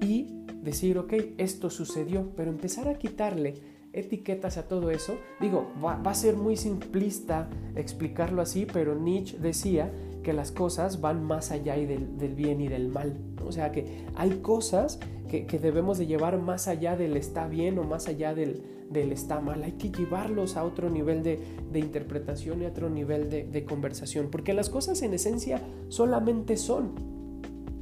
y 0.01 0.45
decir, 0.63 0.97
ok, 0.97 1.13
esto 1.37 1.69
sucedió, 1.69 2.31
pero 2.35 2.49
empezar 2.49 2.87
a 2.87 2.97
quitarle 2.97 3.55
etiquetas 3.93 4.57
a 4.57 4.67
todo 4.67 4.91
eso, 4.91 5.17
digo, 5.39 5.71
va, 5.83 6.01
a 6.03 6.13
ser 6.13 6.35
muy 6.35 6.55
simplista 6.55 7.49
explicarlo 7.75 8.41
así, 8.41 8.65
pero 8.71 8.95
Nietzsche 8.95 9.37
decía 9.39 9.91
que 10.23 10.33
las 10.33 10.51
cosas 10.51 11.01
van 11.01 11.23
más 11.23 11.51
allá 11.51 11.75
del, 11.75 12.17
del 12.17 12.35
bien 12.35 12.61
y 12.61 12.67
del 12.67 12.89
mal. 12.89 13.17
O 13.45 13.51
sea 13.51 13.71
que 13.71 14.05
hay 14.15 14.39
cosas 14.41 14.99
que, 15.29 15.59
debemos 15.59 15.97
de 15.97 16.07
llevar 16.07 16.37
más 16.39 16.67
allá 16.67 16.97
del 16.97 17.15
está 17.15 17.47
bien 17.47 17.77
o 17.79 17.83
más 17.83 18.07
allá 18.07 18.33
del, 18.33 18.63
del 18.89 19.11
está 19.11 19.39
mal. 19.39 19.63
Hay 19.63 19.73
que 19.73 19.91
llevarlos 19.91 20.57
a 20.57 20.63
otro 20.65 20.89
nivel 20.89 21.23
de, 21.23 21.39
interpretación 21.73 22.61
y 22.61 22.65
a 22.65 22.69
otro 22.69 22.89
nivel 22.89 23.29
de, 23.29 23.65
conversación. 23.65 24.29
Porque 24.29 24.53
las 24.53 24.69
cosas 24.69 25.01
en 25.01 25.13
esencia 25.13 25.61
solamente 25.87 26.57
son. 26.57 26.95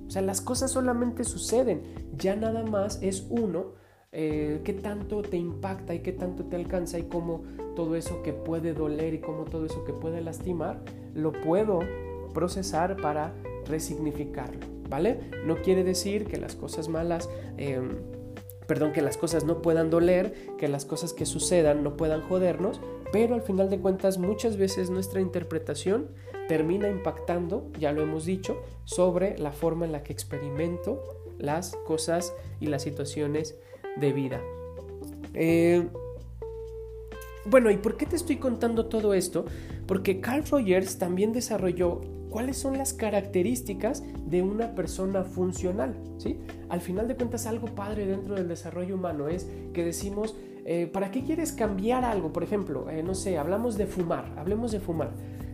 O 0.05 0.09
sea, 0.09 0.21
las 0.21 0.41
cosas 0.41 0.71
solamente 0.71 1.23
suceden. 1.23 1.81
Ya 2.17 2.35
nada 2.35 2.63
más 2.63 2.99
es 3.01 3.25
uno 3.29 3.73
eh, 4.11 4.61
qué 4.63 4.73
tanto 4.73 5.21
te 5.21 5.37
impacta 5.37 5.93
y 5.93 5.99
qué 5.99 6.11
tanto 6.11 6.45
te 6.45 6.55
alcanza 6.55 6.99
y 6.99 7.03
cómo 7.03 7.43
todo 7.75 7.95
eso 7.95 8.23
que 8.23 8.33
puede 8.33 8.73
doler 8.73 9.13
y 9.13 9.19
cómo 9.19 9.43
todo 9.43 9.65
eso 9.65 9.83
que 9.83 9.93
puede 9.93 10.21
lastimar 10.21 10.81
lo 11.13 11.33
puedo 11.33 11.79
procesar 12.37 12.97
para 12.97 13.33
resignificarlo. 13.65 14.77
¿vale? 14.89 15.19
No 15.43 15.57
quiere 15.61 15.83
decir 15.83 16.25
que 16.25 16.37
las 16.37 16.55
cosas 16.55 16.87
malas... 16.87 17.29
Em, 17.57 17.97
perdón, 18.67 18.91
que 18.91 19.01
las 19.01 19.15
cosas 19.15 19.45
no 19.45 19.61
puedan 19.61 19.89
doler, 19.89 20.33
que 20.57 20.67
las 20.67 20.83
cosas 20.83 21.13
que 21.13 21.25
sucedan 21.25 21.83
no 21.83 21.95
puedan 21.95 22.21
jodernos, 22.21 22.81
pero 23.13 23.33
al 23.33 23.41
final 23.41 23.69
de 23.69 23.79
cuentas 23.79 24.17
muchas 24.17 24.57
veces 24.57 24.89
nuestra 24.89 25.21
interpretación 25.21 26.09
termina 26.49 26.89
impactando, 26.89 27.71
ya 27.79 27.93
lo 27.93 28.01
hemos 28.01 28.25
dicho, 28.25 28.61
sobre 28.83 29.37
la 29.37 29.53
forma 29.53 29.85
en 29.85 29.93
la 29.93 30.03
que 30.03 30.11
experimento 30.11 31.01
las 31.37 31.77
cosas 31.85 32.33
y 32.59 32.67
las 32.67 32.81
situaciones 32.81 33.55
de 33.95 34.11
vida. 34.11 34.41
Eh, 35.33 35.87
bueno, 37.45 37.71
¿y 37.71 37.77
por 37.77 37.95
qué 37.95 38.05
te 38.05 38.17
estoy 38.17 38.35
contando 38.35 38.87
todo 38.87 39.13
esto? 39.13 39.45
Porque 39.85 40.19
Carl 40.19 40.43
Rogers 40.45 40.97
también 40.97 41.31
desarrolló 41.31 42.01
cuáles 42.29 42.57
son 42.57 42.77
las 42.77 42.93
características 42.93 44.03
de 44.25 44.41
una 44.41 44.75
persona 44.75 45.23
funcional. 45.23 45.95
¿sí? 46.17 46.39
Al 46.69 46.81
final 46.81 47.07
de 47.07 47.15
cuentas, 47.15 47.45
algo 47.45 47.67
padre 47.67 48.05
dentro 48.05 48.35
del 48.35 48.47
desarrollo 48.47 48.95
humano 48.95 49.27
es 49.27 49.49
que 49.73 49.83
decimos, 49.83 50.35
eh, 50.65 50.87
¿para 50.87 51.11
qué 51.11 51.23
quieres 51.23 51.51
cambiar 51.51 52.03
algo? 52.03 52.33
Por 52.33 52.43
ejemplo, 52.43 52.89
eh, 52.89 53.03
no 53.03 53.15
sé, 53.15 53.37
hablamos 53.37 53.77
de 53.77 53.87
fumar, 53.87 54.33
hablemos 54.37 54.71
de 54.71 54.79
fumar. 54.79 55.11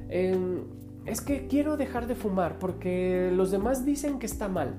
Em, 0.09 0.63
es 1.05 1.21
que 1.21 1.47
quiero 1.47 1.77
dejar 1.77 2.07
de 2.07 2.15
fumar 2.15 2.59
porque 2.59 3.29
los 3.33 3.51
demás 3.51 3.85
dicen 3.85 4.19
que 4.19 4.25
está 4.25 4.47
mal. 4.47 4.75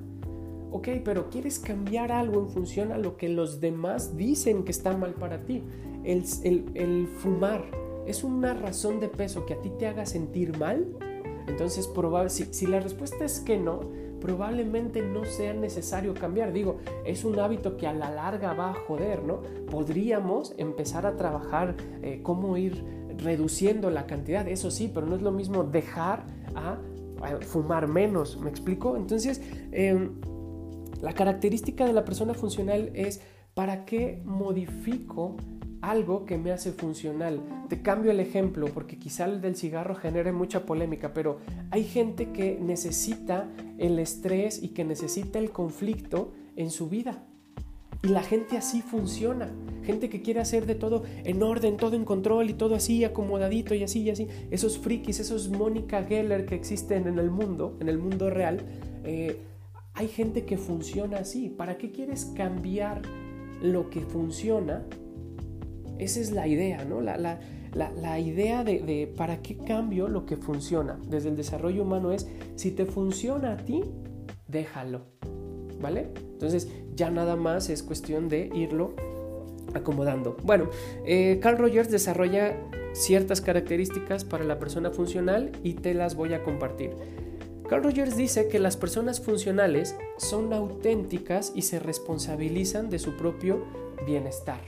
Ok, 0.70 0.88
pero 1.04 1.30
quieres 1.30 1.60
cambiar 1.60 2.10
algo 2.10 2.40
en 2.40 2.48
función 2.48 2.90
a 2.90 2.98
lo 2.98 3.16
que 3.16 3.28
los 3.28 3.60
demás 3.60 4.16
dicen 4.16 4.64
que 4.64 4.72
está 4.72 4.96
mal 4.96 5.14
para 5.14 5.44
ti. 5.44 5.62
El, 6.02 6.24
el 6.74 7.06
fumar 7.06 7.64
es 8.06 8.24
una 8.24 8.54
razón 8.54 8.98
de 9.00 9.08
peso 9.08 9.46
que 9.46 9.54
a 9.54 9.62
ti 9.62 9.70
te 9.78 9.86
haga 9.86 10.04
sentir 10.04 10.58
mal 10.58 10.84
entonces, 11.46 11.88
si, 12.28 12.44
si 12.44 12.66
la 12.66 12.80
respuesta 12.80 13.24
es 13.24 13.40
que 13.40 13.56
no, 13.56 13.80
probablemente 14.20 15.02
no 15.02 15.26
sea 15.26 15.52
necesario 15.52 16.14
cambiar. 16.14 16.52
Digo, 16.52 16.78
es 17.04 17.24
un 17.24 17.38
hábito 17.38 17.76
que 17.76 17.86
a 17.86 17.92
la 17.92 18.10
larga 18.10 18.54
va 18.54 18.70
a 18.70 18.74
joder, 18.74 19.22
¿no? 19.22 19.42
Podríamos 19.70 20.54
empezar 20.56 21.04
a 21.04 21.16
trabajar 21.16 21.76
eh, 22.02 22.20
cómo 22.22 22.56
ir 22.56 22.82
reduciendo 23.18 23.90
la 23.90 24.06
cantidad, 24.06 24.48
eso 24.48 24.70
sí, 24.70 24.90
pero 24.92 25.06
no 25.06 25.16
es 25.16 25.22
lo 25.22 25.30
mismo 25.30 25.64
dejar 25.64 26.24
a, 26.54 26.78
fumar 27.40 27.86
menos, 27.86 28.38
¿me 28.38 28.50
explico? 28.50 28.96
Entonces, 28.96 29.40
em, 29.72 30.12
la 31.00 31.14
característica 31.14 31.86
de 31.86 31.92
la 31.94 32.04
persona 32.04 32.34
funcional 32.34 32.90
es 32.94 33.22
¿para 33.54 33.84
qué 33.84 34.20
modifico 34.24 35.36
algo 35.90 36.24
que 36.24 36.38
me 36.38 36.52
hace 36.52 36.72
funcional. 36.72 37.40
Te 37.68 37.82
cambio 37.82 38.10
el 38.10 38.20
ejemplo 38.20 38.66
porque 38.72 38.98
quizá 38.98 39.26
el 39.26 39.40
del 39.40 39.56
cigarro 39.56 39.94
genere 39.94 40.32
mucha 40.32 40.64
polémica, 40.64 41.12
pero 41.12 41.38
hay 41.70 41.84
gente 41.84 42.30
que 42.30 42.58
necesita 42.60 43.48
el 43.78 43.98
estrés 43.98 44.62
y 44.62 44.68
que 44.68 44.84
necesita 44.84 45.38
el 45.38 45.50
conflicto 45.50 46.32
en 46.56 46.70
su 46.70 46.88
vida. 46.88 47.24
Y 48.02 48.08
la 48.08 48.22
gente 48.22 48.58
así 48.58 48.82
funciona. 48.82 49.50
Gente 49.82 50.10
que 50.10 50.20
quiere 50.20 50.40
hacer 50.40 50.66
de 50.66 50.74
todo 50.74 51.04
en 51.24 51.42
orden, 51.42 51.76
todo 51.78 51.96
en 51.96 52.04
control 52.04 52.50
y 52.50 52.54
todo 52.54 52.74
así 52.74 53.02
acomodadito 53.04 53.74
y 53.74 53.82
así 53.82 54.02
y 54.02 54.10
así. 54.10 54.28
Esos 54.50 54.78
frikis, 54.78 55.20
esos 55.20 55.48
Mónica 55.48 56.02
Geller 56.04 56.44
que 56.44 56.54
existen 56.54 57.06
en 57.06 57.18
el 57.18 57.30
mundo, 57.30 57.76
en 57.80 57.88
el 57.88 57.98
mundo 57.98 58.28
real, 58.28 58.60
eh, 59.04 59.38
hay 59.94 60.08
gente 60.08 60.44
que 60.44 60.58
funciona 60.58 61.18
así. 61.18 61.48
¿Para 61.48 61.78
qué 61.78 61.92
quieres 61.92 62.26
cambiar 62.36 63.02
lo 63.62 63.88
que 63.88 64.00
funciona 64.00 64.84
esa 65.98 66.20
es 66.20 66.30
la 66.30 66.46
idea, 66.46 66.84
¿no? 66.84 67.00
La, 67.00 67.38
idea 68.20 68.64
de, 68.64 69.12
para 69.16 69.42
qué 69.42 69.56
cambio 69.56 70.08
lo 70.08 70.26
que 70.26 70.36
funciona 70.36 70.98
desde 71.08 71.28
el 71.28 71.36
desarrollo 71.36 71.82
humano 71.82 72.12
es, 72.12 72.28
si 72.56 72.70
te 72.70 72.86
funciona 72.86 73.52
a 73.52 73.56
ti, 73.56 73.82
déjalo, 74.48 75.02
¿vale? 75.80 76.08
Entonces 76.32 76.68
ya 76.94 77.10
nada 77.10 77.36
más 77.36 77.70
es 77.70 77.82
cuestión 77.82 78.28
de 78.28 78.50
irlo 78.54 78.94
acomodando. 79.74 80.36
Bueno, 80.44 80.68
eh, 81.04 81.38
Carl 81.42 81.58
Rogers 81.58 81.90
desarrolla 81.90 82.56
ciertas 82.92 83.40
características 83.40 84.24
para 84.24 84.44
la 84.44 84.58
persona 84.58 84.90
funcional 84.90 85.50
y 85.62 85.74
te 85.74 85.94
las 85.94 86.14
voy 86.14 86.32
a 86.32 86.42
compartir. 86.42 86.92
Carl 87.68 87.82
Rogers 87.82 88.16
dice 88.16 88.48
que 88.48 88.58
las 88.58 88.76
personas 88.76 89.20
funcionales 89.20 89.96
son 90.18 90.52
auténticas 90.52 91.52
y 91.54 91.62
se 91.62 91.78
responsabilizan 91.78 92.90
de 92.90 92.98
su 92.98 93.16
propio 93.16 93.64
bienestar. 94.06 94.60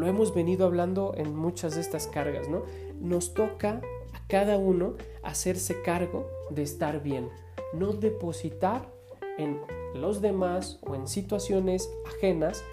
Lo 0.00 0.06
hemos 0.06 0.34
venido 0.34 0.64
hablando 0.64 1.12
en 1.14 1.36
muchas 1.36 1.74
de 1.74 1.82
estas 1.82 2.06
cargas, 2.06 2.48
¿no? 2.48 2.62
Nos 3.02 3.34
toca 3.34 3.82
a 4.14 4.26
cada 4.28 4.56
uno 4.56 4.94
hacerse 5.22 5.82
cargo 5.82 6.26
de 6.48 6.62
estar 6.62 7.02
bien, 7.02 7.28
no 7.74 7.92
depositar 7.92 8.90
en 9.36 9.60
los 9.94 10.22
demás 10.22 10.78
o 10.80 10.94
en 10.94 11.06
situaciones 11.06 11.90
ajenas 12.06 12.64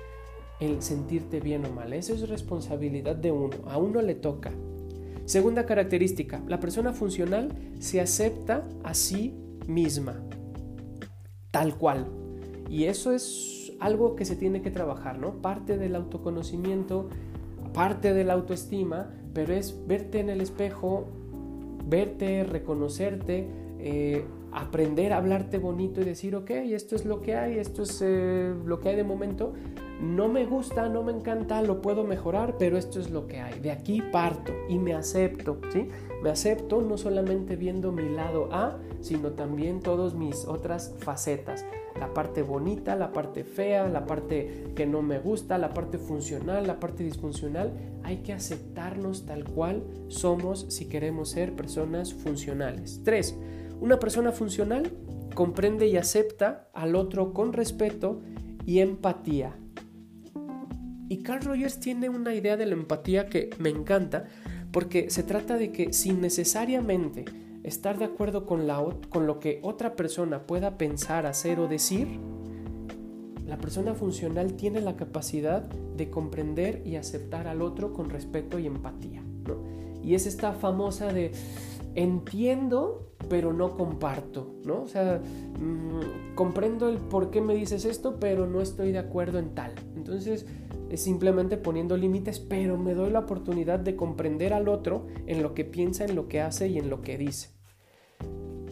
el 0.62 0.82
sentirte 0.82 1.42
bien 1.42 1.66
o 1.66 1.70
mal. 1.70 1.92
Eso 1.92 2.14
es 2.14 2.30
responsabilidad 2.30 3.18
de 3.18 3.34
uno, 3.34 3.58
a 3.68 3.78
uno 3.78 4.02
le 4.02 4.16
toca. 4.16 4.54
Segunda 5.26 5.66
característica, 5.66 6.42
la 6.48 6.62
persona 6.62 6.94
funcional 6.94 7.50
se 7.80 8.00
acepta 8.00 8.66
a 8.86 8.94
sí 8.94 9.36
misma, 9.68 10.24
tal 11.52 11.78
cual. 11.78 12.08
Y 12.70 12.86
eso 12.86 13.12
es 13.12 13.67
algo 13.80 14.16
que 14.16 14.26
se 14.26 14.36
tiene 14.36 14.62
que 14.62 14.72
trabajar, 14.72 15.20
¿no? 15.20 15.42
Parte 15.42 15.78
del 15.78 15.96
autoconocimiento, 15.96 17.10
parte 17.74 18.14
de 18.14 18.24
la 18.24 18.34
autoestima, 18.34 19.12
pero 19.34 19.54
es 19.54 19.88
verte 19.88 20.20
en 20.20 20.30
el 20.30 20.42
espejo, 20.42 21.06
verte, 21.86 22.44
reconocerte, 22.44 23.48
eh, 23.80 24.26
aprender 24.52 25.14
a 25.14 25.18
hablarte 25.18 25.58
bonito 25.58 26.02
y 26.02 26.06
decir, 26.06 26.36
ok, 26.36 26.50
esto 26.50 26.96
es 26.96 27.06
lo 27.06 27.22
que 27.22 27.36
hay, 27.36 27.58
esto 27.60 27.84
es 27.84 28.02
eh, 28.04 28.54
lo 28.66 28.80
que 28.80 28.90
hay 28.90 28.96
de 28.96 29.04
momento, 29.04 29.54
no 30.00 30.28
me 30.28 30.46
gusta, 30.46 30.90
no 30.90 31.02
me 31.02 31.12
encanta, 31.12 31.62
lo 31.62 31.82
puedo 31.82 32.04
mejorar, 32.04 32.58
pero 32.60 32.78
esto 32.78 33.00
es 33.00 33.10
lo 33.10 33.28
que 33.28 33.40
hay. 33.40 33.60
De 33.60 33.72
aquí 33.72 34.02
parto 34.02 34.54
y 34.70 34.78
me 34.78 34.94
acepto, 34.94 35.60
¿sí? 35.72 35.90
Me 36.22 36.30
acepto 36.30 36.82
no 36.82 36.98
solamente 36.98 37.56
viendo 37.56 37.92
mi 37.92 38.08
lado 38.10 38.50
A, 38.52 38.78
sino 39.02 39.32
también 39.32 39.80
todas 39.80 40.14
mis 40.14 40.46
otras 40.46 40.94
facetas. 41.00 41.66
La 42.00 42.14
parte 42.14 42.44
bonita, 42.44 42.96
la 42.96 43.12
parte 43.12 43.44
fea, 43.44 43.88
la 43.88 44.06
parte 44.06 44.72
que 44.76 44.86
no 44.86 45.02
me 45.02 45.18
gusta, 45.18 45.58
la 45.58 45.74
parte 45.74 45.98
funcional, 45.98 46.68
la 46.68 46.80
parte 46.80 47.04
disfuncional. 47.04 47.74
Hay 48.04 48.18
que 48.18 48.34
aceptarnos 48.34 49.26
tal 49.26 49.46
cual 49.46 49.84
somos 50.10 50.68
si 50.70 50.88
queremos 50.88 51.30
ser 51.30 51.56
personas 51.56 52.14
funcionales. 52.14 53.02
3. 53.04 53.36
Una 53.82 54.00
persona 54.00 54.32
funcional 54.32 54.92
comprende 55.34 55.88
y 55.88 55.98
acepta 55.98 56.70
al 56.74 56.96
otro 56.96 57.34
con 57.34 57.54
respeto 57.54 58.22
y 58.66 58.80
empatía. 58.80 59.56
Y 61.10 61.24
Carl 61.24 61.42
Rogers 61.42 61.80
tiene 61.80 62.10
una 62.10 62.34
idea 62.34 62.58
de 62.58 62.66
la 62.66 62.74
empatía 62.74 63.28
que 63.28 63.50
me 63.60 63.70
encanta 63.70 64.26
porque 64.72 65.10
se 65.10 65.24
trata 65.24 65.58
de 65.58 65.72
que 65.72 65.94
sin 65.94 66.22
necesariamente 66.22 67.26
estar 67.64 67.98
de 67.98 68.06
acuerdo 68.06 68.46
con, 68.46 68.68
la, 68.68 68.84
con 69.10 69.28
lo 69.28 69.40
que 69.40 69.60
otra 69.64 69.96
persona 69.96 70.46
pueda 70.46 70.78
pensar, 70.78 71.26
hacer 71.26 71.60
o 71.60 71.68
decir, 71.68 72.20
la 73.46 73.58
persona 73.58 73.94
funcional 73.94 74.54
tiene 74.54 74.82
la 74.82 74.96
capacidad 74.98 75.62
de 75.62 76.10
comprender 76.10 76.82
y 76.86 76.98
aceptar 76.98 77.48
al 77.48 77.62
otro 77.62 77.94
con 77.94 78.10
respeto 78.10 78.60
y 78.60 78.68
empatía. 78.68 79.24
Y 80.04 80.16
es 80.16 80.28
esta 80.28 80.54
famosa 80.54 81.12
de 81.12 81.32
entiendo, 81.96 83.12
pero 83.30 83.54
no 83.54 83.76
comparto, 83.76 84.56
¿no? 84.64 84.84
O 84.84 84.88
sea, 84.88 85.20
mm, 85.60 86.36
comprendo 86.36 86.88
el 86.90 86.98
por 86.98 87.32
qué 87.32 87.42
me 87.42 87.56
dices 87.56 87.86
esto, 87.86 88.18
pero 88.20 88.46
no 88.46 88.62
estoy 88.62 88.92
de 88.92 89.00
acuerdo 89.00 89.40
en 89.40 89.56
tal. 89.56 89.74
Entonces, 89.96 90.46
es 90.90 91.02
simplemente 91.02 91.58
poniendo 91.58 91.98
límites, 91.98 92.40
pero 92.40 92.78
me 92.78 92.94
doy 92.94 93.12
la 93.12 93.20
oportunidad 93.20 93.80
de 93.80 93.96
comprender 93.96 94.54
al 94.54 94.68
otro 94.68 95.08
en 95.26 95.44
lo 95.44 95.54
que 95.54 95.66
piensa, 95.66 96.06
en 96.06 96.16
lo 96.16 96.28
que 96.28 96.42
hace 96.42 96.68
y 96.68 96.78
en 96.78 96.90
lo 96.90 97.02
que 97.02 97.18
dice. 97.18 97.50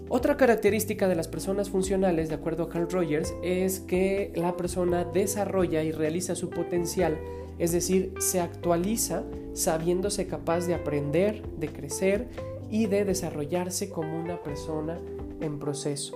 Otra 0.08 0.38
característica 0.38 1.08
de 1.08 1.16
las 1.16 1.28
personas 1.28 1.70
funcionales, 1.70 2.30
de 2.30 2.36
acuerdo 2.36 2.64
a 2.64 2.70
Carl 2.70 2.90
Rogers, 2.90 3.34
es 3.44 3.80
que 3.80 4.32
la 4.36 4.56
persona 4.56 5.04
desarrolla 5.04 5.84
y 5.84 5.92
realiza 5.92 6.36
su 6.36 6.52
potencial, 6.52 7.18
es 7.58 7.72
decir, 7.72 8.14
se 8.20 8.40
actualiza 8.40 9.24
sabiéndose 9.54 10.28
capaz 10.28 10.68
de 10.68 10.76
aprender, 10.76 11.42
de 11.58 11.70
crecer 11.70 12.28
y 12.70 12.86
de 12.86 13.04
desarrollarse 13.04 13.90
como 13.90 14.20
una 14.20 14.44
persona 14.44 15.00
en 15.42 15.60
proceso. 15.60 16.16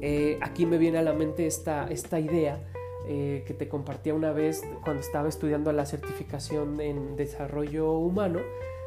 Eh, 0.00 0.38
aquí 0.42 0.66
me 0.66 0.78
viene 0.78 0.98
a 0.98 1.02
la 1.02 1.12
mente 1.12 1.46
esta, 1.46 1.86
esta 1.88 2.18
idea 2.20 2.71
eh, 3.04 3.42
que 3.46 3.54
te 3.54 3.68
compartía 3.68 4.14
una 4.14 4.32
vez 4.32 4.62
cuando 4.84 5.00
estaba 5.00 5.28
estudiando 5.28 5.72
la 5.72 5.86
certificación 5.86 6.80
en 6.80 7.16
desarrollo 7.16 7.92
humano. 7.94 8.38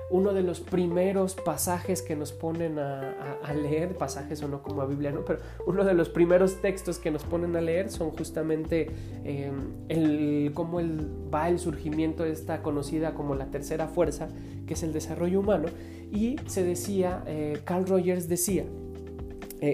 Uno 0.09 0.33
de 0.33 0.43
los 0.43 0.61
primeros 0.61 1.33
pasajes 1.33 2.01
que 2.01 2.15
nos 2.15 2.31
ponen 2.31 2.77
a, 2.77 3.53
leer, 3.53 3.97
pasajes 3.97 4.41
o 4.43 4.47
no 4.47 4.61
como 4.61 4.83
a 4.83 4.85
Biblia, 4.85 5.11
¿no? 5.11 5.25
pero 5.25 5.39
uno 5.65 5.83
de 5.83 5.95
los 5.95 6.09
primeros 6.09 6.61
textos 6.61 6.99
que 6.99 7.09
nos 7.09 7.23
ponen 7.23 7.55
a 7.55 7.61
leer 7.61 7.89
son 7.89 8.11
justamente 8.11 8.91
eh, 9.23 9.51
el, 9.89 10.51
cómo 10.53 10.79
el, 10.79 11.09
va 11.33 11.49
el 11.49 11.57
surgimiento 11.57 12.23
de 12.23 12.31
esta 12.31 12.61
conocida 12.61 13.15
como 13.15 13.33
la 13.33 13.47
tercera 13.47 13.87
fuerza, 13.87 14.29
que 14.67 14.75
es 14.75 14.83
el 14.83 14.93
desarrollo 14.93 15.39
humano. 15.39 15.67
Y 16.11 16.35
se 16.45 16.63
decía, 16.63 17.23
eh, 17.25 17.59
Carl 17.65 17.87
Rogers 17.87 18.29
decía, 18.29 18.65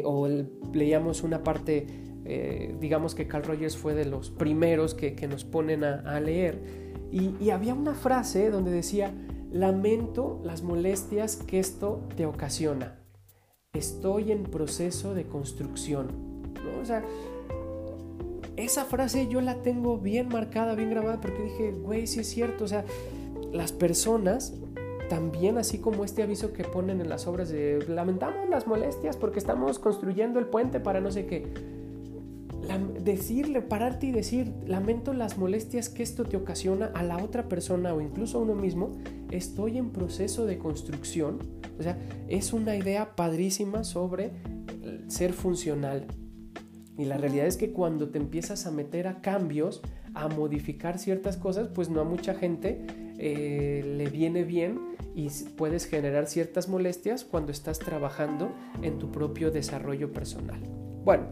o 0.06 0.30
leíamos 0.74 1.24
una 1.24 1.44
parte 1.44 2.01
eh, 2.24 2.76
digamos 2.80 3.16
que 3.16 3.28
Carl 3.28 3.44
Rogers 3.44 3.78
fue 3.78 3.94
de 3.94 4.06
los 4.06 4.30
primeros 4.30 4.94
que, 4.94 5.28
nos 5.28 5.44
ponen 5.44 5.84
a, 5.84 6.20
leer. 6.20 6.60
Y, 7.12 7.50
había 7.50 7.74
una 7.74 7.94
frase 7.94 8.50
donde 8.50 8.72
decía, 8.72 9.14
lamento 9.52 10.40
las 10.44 10.62
molestias 10.62 11.36
que 11.36 11.60
esto 11.60 12.08
te 12.16 12.26
ocasiona. 12.26 13.00
Estoy 13.74 14.32
en 14.32 14.44
proceso 14.44 15.14
de 15.14 15.26
construcción. 15.26 16.10
O 16.82 16.86
sea, 16.86 17.04
esa 18.56 18.86
frase 18.86 19.28
yo 19.28 19.42
la 19.42 19.62
tengo 19.62 19.98
bien 19.98 20.30
marcada, 20.30 20.76
bien 20.76 20.90
grabada, 20.90 21.20
porque 21.20 21.44
dije, 21.44 21.72
güey, 21.72 22.06
sí 22.06 22.20
es 22.20 22.28
cierto. 22.28 22.66
O 22.66 22.68
sea, 22.68 22.86
las 23.52 23.72
personas 23.72 24.54
también 25.10 25.58
así 25.58 25.80
como 25.80 26.06
este 26.06 26.24
aviso 26.24 26.54
que 26.54 26.64
ponen 26.64 27.02
en 27.02 27.10
las 27.10 27.28
obras 27.28 27.50
de 27.50 27.84
lamentamos 27.90 28.48
las 28.50 28.66
molestias 28.66 29.18
porque 29.18 29.40
estamos 29.40 29.78
construyendo 29.78 30.40
el 30.40 30.46
puente 30.46 30.80
para 30.80 31.02
no 31.02 31.12
sé 31.12 31.26
qué 31.26 31.81
decirle, 33.04 33.62
pararte 33.62 34.08
y 34.08 34.12
decir, 34.12 34.54
lamento 34.66 35.14
las 35.14 35.38
molestias 35.38 35.90
que 35.90 36.04
esto 36.04 36.24
te 36.24 36.38
ocasiona 36.38 36.92
a 36.94 37.04
la 37.04 37.18
otra 37.18 37.48
persona 37.48 37.94
o 37.94 38.02
incluso 38.02 38.38
a 38.38 38.42
uno 38.42 38.56
mismo, 38.56 38.92
estoy 39.32 39.78
en 39.78 39.92
proceso 39.92 40.46
de 40.46 40.58
construcción. 40.58 41.40
O 41.80 41.84
sea, 41.84 41.98
es 42.28 42.54
una 42.54 42.76
idea 42.76 43.16
padrísima 43.16 43.84
sobre 43.84 44.32
ser 45.08 45.34
funcional. 45.34 46.08
Y 46.98 47.06
la 47.06 47.18
realidad 47.18 47.48
es 47.48 47.58
que 47.58 47.72
cuando 47.72 48.10
te 48.10 48.18
empiezas 48.18 48.66
a 48.68 48.72
meter 48.72 49.08
a 49.08 49.22
cambios, 49.22 49.82
a 50.14 50.28
modificar 50.28 51.00
ciertas 51.00 51.38
cosas, 51.38 51.70
pues 51.70 51.90
no 51.90 52.02
a 52.02 52.04
mucha 52.04 52.34
gente 52.34 52.86
eh, 53.18 53.84
le 53.98 54.10
viene 54.10 54.44
bien 54.44 54.80
y 55.16 55.30
puedes 55.58 55.86
generar 55.86 56.28
ciertas 56.28 56.70
molestias 56.70 57.24
cuando 57.26 57.52
estás 57.52 57.80
trabajando 57.80 58.52
en 58.82 58.98
tu 58.98 59.12
propio 59.12 59.52
desarrollo 59.52 60.12
personal. 60.12 60.62
Bueno, 61.04 61.28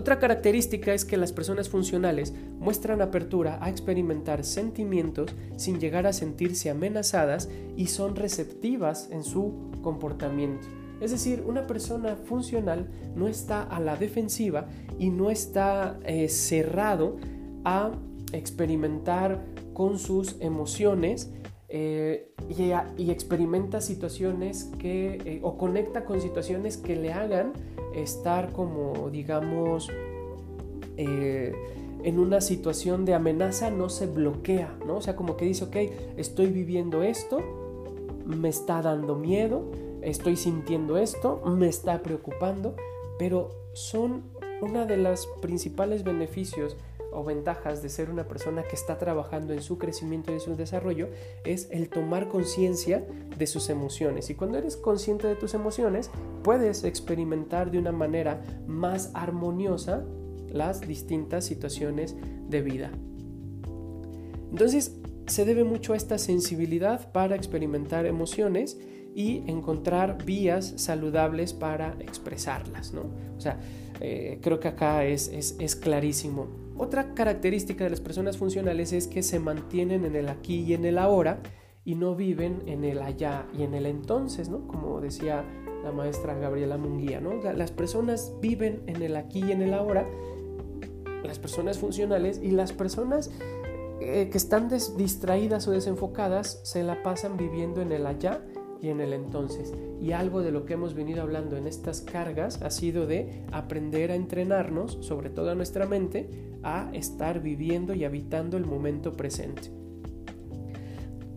otra 0.00 0.18
característica 0.18 0.94
es 0.94 1.04
que 1.04 1.18
las 1.18 1.30
personas 1.30 1.68
funcionales 1.68 2.32
muestran 2.58 3.02
apertura 3.02 3.58
a 3.60 3.68
experimentar 3.68 4.44
sentimientos 4.44 5.34
sin 5.56 5.78
llegar 5.78 6.06
a 6.06 6.14
sentirse 6.14 6.70
amenazadas 6.70 7.50
y 7.76 7.88
son 7.88 8.16
receptivas 8.16 9.10
en 9.10 9.22
su 9.24 9.70
comportamiento. 9.82 10.66
Es 11.02 11.10
decir, 11.10 11.44
una 11.46 11.66
persona 11.66 12.16
funcional 12.16 12.88
no 13.14 13.28
está 13.28 13.62
a 13.62 13.78
la 13.78 13.94
defensiva 13.96 14.68
y 14.98 15.10
no 15.10 15.30
está 15.30 16.00
eh, 16.06 16.30
cerrado 16.30 17.18
a 17.66 17.92
experimentar 18.32 19.44
con 19.74 19.98
sus 19.98 20.36
emociones 20.40 21.30
eh, 21.68 22.32
y, 22.48 23.10
experimenta 23.10 23.82
situaciones 23.82 24.70
que, 24.78 25.20
eh, 25.26 25.40
o 25.42 25.58
conecta 25.58 26.06
con 26.06 26.22
situaciones 26.22 26.78
que 26.78 26.96
le 26.96 27.12
hagan 27.12 27.52
estar 27.94 28.52
como, 28.52 29.10
digamos, 29.10 29.90
eh, 30.96 31.52
en 32.02 32.18
una 32.18 32.40
situación 32.40 33.04
de 33.04 33.14
amenaza, 33.14 33.70
no 33.70 33.88
se 33.88 34.06
bloquea, 34.06 34.76
¿no? 34.86 34.96
O 34.96 35.00
sea, 35.00 35.16
como 35.16 35.36
que 35.36 35.44
dice, 35.44 35.64
ok, 35.64 35.76
estoy 36.16 36.46
viviendo 36.46 37.02
esto, 37.02 37.40
me 38.24 38.48
está 38.48 38.80
dando 38.82 39.16
miedo, 39.16 39.70
estoy 40.02 40.36
sintiendo 40.36 40.96
esto, 40.96 41.42
me 41.44 41.68
está 41.68 42.02
preocupando, 42.02 42.74
pero 43.18 43.50
son 43.72 44.22
una 44.62 44.86
de 44.86 44.96
las 44.96 45.26
principales 45.40 46.04
beneficios 46.04 46.76
o 47.12 47.24
ventajas 47.24 47.82
de 47.82 47.88
ser 47.88 48.10
una 48.10 48.26
persona 48.26 48.62
que 48.62 48.76
está 48.76 48.98
trabajando 48.98 49.52
en 49.52 49.62
su 49.62 49.78
crecimiento 49.78 50.34
y 50.34 50.40
su 50.40 50.56
desarrollo 50.56 51.08
es 51.44 51.68
el 51.70 51.88
tomar 51.88 52.28
conciencia 52.28 53.06
de 53.36 53.46
sus 53.46 53.68
emociones. 53.70 54.30
Y 54.30 54.34
cuando 54.34 54.58
eres 54.58 54.76
consciente 54.76 55.26
de 55.26 55.36
tus 55.36 55.54
emociones, 55.54 56.10
puedes 56.42 56.84
experimentar 56.84 57.70
de 57.70 57.78
una 57.78 57.92
manera 57.92 58.42
más 58.66 59.10
armoniosa 59.14 60.04
las 60.48 60.80
distintas 60.80 61.44
situaciones 61.44 62.16
de 62.48 62.62
vida. 62.62 62.90
Entonces, 64.50 64.96
se 65.26 65.44
debe 65.44 65.62
mucho 65.62 65.92
a 65.92 65.96
esta 65.96 66.18
sensibilidad 66.18 67.12
para 67.12 67.36
experimentar 67.36 68.04
emociones 68.04 68.78
y 69.14 69.42
encontrar 69.46 70.24
vías 70.24 70.74
saludables 70.76 71.52
para 71.52 71.96
expresarlas, 72.00 72.92
¿no? 72.92 73.02
O 73.36 73.40
sea, 73.40 73.58
eh, 74.00 74.38
creo 74.42 74.60
que 74.60 74.68
acá 74.68 75.04
es, 75.04 75.28
es, 75.28 75.56
es 75.58 75.76
clarísimo. 75.76 76.48
Otra 76.80 77.12
característica 77.12 77.84
de 77.84 77.90
las 77.90 78.00
personas 78.00 78.38
funcionales 78.38 78.94
es 78.94 79.06
que 79.06 79.22
se 79.22 79.38
mantienen 79.38 80.06
en 80.06 80.16
el 80.16 80.30
aquí 80.30 80.60
y 80.60 80.72
en 80.72 80.86
el 80.86 80.96
ahora 80.96 81.42
y 81.84 81.94
no 81.94 82.16
viven 82.16 82.62
en 82.64 82.84
el 82.84 83.02
allá 83.02 83.46
y 83.52 83.64
en 83.64 83.74
el 83.74 83.84
entonces, 83.84 84.48
¿no? 84.48 84.66
Como 84.66 84.98
decía 85.02 85.44
la 85.84 85.92
maestra 85.92 86.32
Gabriela 86.38 86.78
Munguía, 86.78 87.20
¿no? 87.20 87.34
Las 87.34 87.70
personas 87.70 88.32
viven 88.40 88.80
en 88.86 89.02
el 89.02 89.16
aquí 89.16 89.44
y 89.44 89.52
en 89.52 89.60
el 89.60 89.74
ahora, 89.74 90.06
las 91.22 91.38
personas 91.38 91.78
funcionales 91.78 92.40
y 92.42 92.50
las 92.50 92.72
personas 92.72 93.30
eh, 94.00 94.30
que 94.32 94.38
están 94.38 94.70
distraídas 94.96 95.68
o 95.68 95.72
desenfocadas 95.72 96.60
se 96.62 96.82
la 96.82 97.02
pasan 97.02 97.36
viviendo 97.36 97.82
en 97.82 97.92
el 97.92 98.06
allá 98.06 98.40
y 98.80 98.88
en 98.88 99.02
el 99.02 99.12
entonces. 99.12 99.74
Y 100.00 100.12
algo 100.12 100.40
de 100.40 100.50
lo 100.50 100.64
que 100.64 100.72
hemos 100.72 100.94
venido 100.94 101.20
hablando 101.20 101.58
en 101.58 101.66
estas 101.66 102.00
cargas 102.00 102.62
ha 102.62 102.70
sido 102.70 103.06
de 103.06 103.44
aprender 103.52 104.10
a 104.10 104.14
entrenarnos, 104.14 104.96
sobre 105.02 105.28
todo 105.28 105.50
a 105.50 105.54
nuestra 105.54 105.84
mente, 105.84 106.49
a 106.62 106.90
estar 106.92 107.40
viviendo 107.40 107.94
y 107.94 108.04
habitando 108.04 108.56
el 108.56 108.66
momento 108.66 109.12
presente. 109.16 109.70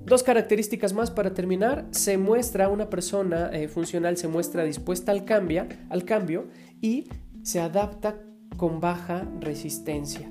Dos 0.05 0.21
características 0.21 0.93
más 0.93 1.11
para 1.11 1.33
terminar. 1.33 1.87
Se 1.91 2.17
muestra 2.17 2.67
una 2.67 2.89
persona 2.89 3.49
eh, 3.53 3.69
funcional, 3.69 4.17
se 4.17 4.27
muestra 4.27 4.63
dispuesta 4.63 5.11
al, 5.11 5.23
cambio, 5.23 5.65
al 5.89 6.03
cambio 6.03 6.47
y 6.81 7.07
se 7.41 7.61
adapta 7.61 8.19
con 8.57 8.81
baja 8.81 9.27
resistencia. 9.39 10.29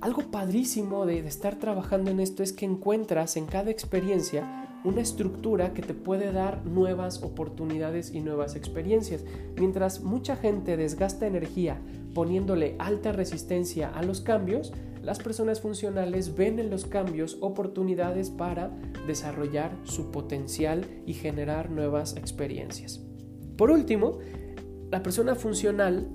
Algo 0.00 0.30
padrísimo 0.30 1.06
de 1.06 1.18
estar 1.20 1.56
trabajando 1.56 2.10
en 2.10 2.20
esto 2.20 2.42
es 2.42 2.52
que 2.52 2.64
encuentras 2.64 3.36
en 3.36 3.46
cada 3.46 3.70
experiencia 3.70 4.66
una 4.82 5.02
estructura 5.02 5.74
que 5.74 5.82
te 5.82 5.94
puede 5.94 6.32
dar 6.32 6.64
nuevas 6.64 7.22
oportunidades 7.22 8.12
y 8.12 8.20
nuevas 8.20 8.56
experiencias. 8.56 9.24
Mientras 9.56 10.00
mucha 10.00 10.36
gente 10.36 10.76
desgasta 10.76 11.26
energía 11.26 11.80
poniéndole 12.14 12.76
alta 12.78 13.12
resistencia 13.12 13.88
a 13.88 14.02
los 14.02 14.20
cambios, 14.20 14.72
las 15.02 15.18
personas 15.18 15.60
funcionales 15.60 16.36
ven 16.36 16.58
en 16.58 16.70
los 16.70 16.84
cambios 16.84 17.38
oportunidades 17.40 18.30
para 18.30 18.70
desarrollar 19.06 19.76
su 19.84 20.10
potencial 20.10 20.84
y 21.06 21.14
generar 21.14 21.70
nuevas 21.70 22.16
experiencias. 22.16 23.00
Por 23.56 23.70
último, 23.70 24.18
la 24.90 25.02
persona 25.02 25.34
funcional, 25.34 26.08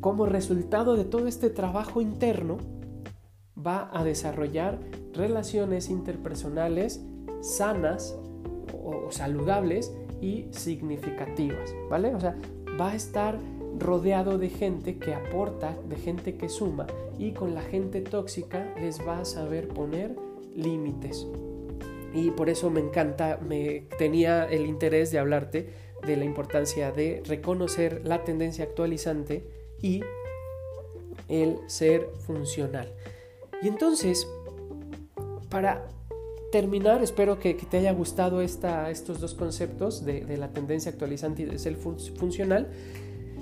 como 0.00 0.26
resultado 0.26 0.96
de 0.96 1.04
todo 1.04 1.26
este 1.26 1.50
trabajo 1.50 2.00
interno, 2.00 2.58
va 3.64 3.90
a 3.92 4.04
desarrollar 4.04 4.80
relaciones 5.12 5.88
interpersonales 5.90 7.04
sanas 7.40 8.16
o, 8.84 9.10
saludables 9.10 9.94
y 10.20 10.46
significativas, 10.50 11.74
¿vale? 11.90 12.14
O 12.14 12.20
sea, 12.20 12.36
va 12.80 12.90
a 12.90 12.94
estar 12.94 13.38
rodeado 13.78 14.38
de 14.38 14.48
gente 14.48 14.98
que 14.98 15.14
aporta, 15.14 15.76
de 15.88 15.96
gente 15.96 16.36
que 16.36 16.48
suma 16.48 16.86
y 17.18 17.32
con 17.32 17.54
la 17.54 17.62
gente 17.62 18.00
tóxica 18.00 18.74
les 18.80 19.00
va 19.06 19.20
a 19.20 19.24
saber 19.24 19.68
poner 19.68 20.16
límites. 20.54 21.26
Y 22.14 22.30
por 22.30 22.48
eso 22.48 22.70
me 22.70 22.80
encanta, 22.80 23.38
me 23.46 23.84
tenía 23.98 24.44
el 24.44 24.66
interés 24.66 25.10
de 25.10 25.18
hablarte 25.18 25.68
de 26.06 26.16
la 26.16 26.24
importancia 26.24 26.92
de 26.92 27.22
reconocer 27.26 28.02
la 28.04 28.24
tendencia 28.24 28.64
actualizante 28.64 29.46
y 29.82 30.02
el 31.28 31.58
ser 31.66 32.08
funcional. 32.26 32.92
Y 33.62 33.68
entonces, 33.68 34.28
para 35.50 35.88
terminar, 36.52 37.02
espero 37.02 37.38
que, 37.38 37.54
te 37.54 37.78
haya 37.78 37.92
gustado 37.92 38.40
esta, 38.40 38.90
estos 38.90 39.20
dos 39.20 39.34
conceptos 39.34 40.04
de, 40.04 40.36
la 40.36 40.48
tendencia 40.48 40.90
actualizante 40.90 41.42
y 41.42 41.44
de 41.46 41.58
ser 41.58 41.76
funcional. 41.76 42.68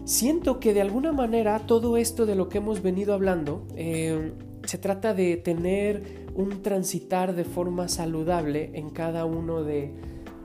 Siento 0.05 0.61
que 0.61 0.75
de 0.75 0.83
alguna 0.83 1.13
manera 1.13 1.61
todo 1.61 1.97
esto 1.97 2.27
de 2.27 2.35
lo 2.35 2.51
que 2.51 2.59
hemos 2.59 2.83
venido 2.83 3.15
hablando 3.15 3.67
eh, 3.75 4.33
se 4.65 4.77
trata 4.77 5.15
de 5.15 5.39
tener 5.39 6.27
un 6.35 6.63
transitar 6.63 7.35
de 7.35 7.45
forma 7.45 7.89
saludable 7.89 8.71
en 8.75 8.91
cada 8.91 9.25
uno 9.25 9.65
de, 9.65 9.95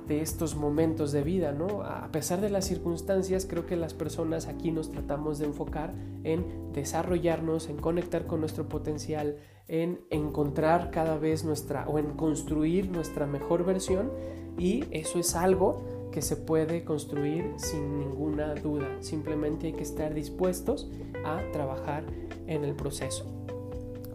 de 0.08 0.22
estos 0.22 0.56
momentos 0.56 1.12
de 1.12 1.24
vida, 1.24 1.52
¿no? 1.52 1.84
A 1.84 2.10
pesar 2.12 2.40
de 2.40 2.50
las 2.50 2.66
circunstancias, 2.66 3.46
creo 3.50 3.66
que 3.66 3.76
las 3.76 3.94
personas 3.94 4.48
aquí 4.48 4.72
nos 4.72 4.92
tratamos 4.92 5.40
de 5.40 5.46
enfocar 5.46 5.94
en 6.24 6.72
desarrollarnos, 6.72 7.68
en 7.68 7.78
conectar 7.78 8.28
con 8.28 8.40
nuestro 8.40 8.70
potencial, 8.70 9.38
en 9.68 10.00
encontrar 10.10 10.90
cada 10.90 11.18
vez 11.18 11.44
nuestra 11.44 11.88
o 11.88 12.00
en 12.00 12.16
construir 12.16 12.90
nuestra 12.90 13.28
mejor 13.28 13.66
versión 13.66 14.10
y 14.58 14.86
eso 14.92 15.20
es 15.20 15.36
algo 15.36 15.99
que 16.12 16.22
se 16.22 16.36
puede 16.36 16.84
construir 16.84 17.54
sin 17.58 18.00
ninguna 18.00 18.56
duda. 18.56 18.88
Simplemente 19.00 19.68
hay 19.68 19.74
que 19.74 19.84
estar 19.84 20.14
dispuestos 20.14 20.90
a 21.26 21.42
trabajar 21.52 22.04
en 22.48 22.64
el 22.64 22.76
proceso. 22.76 23.26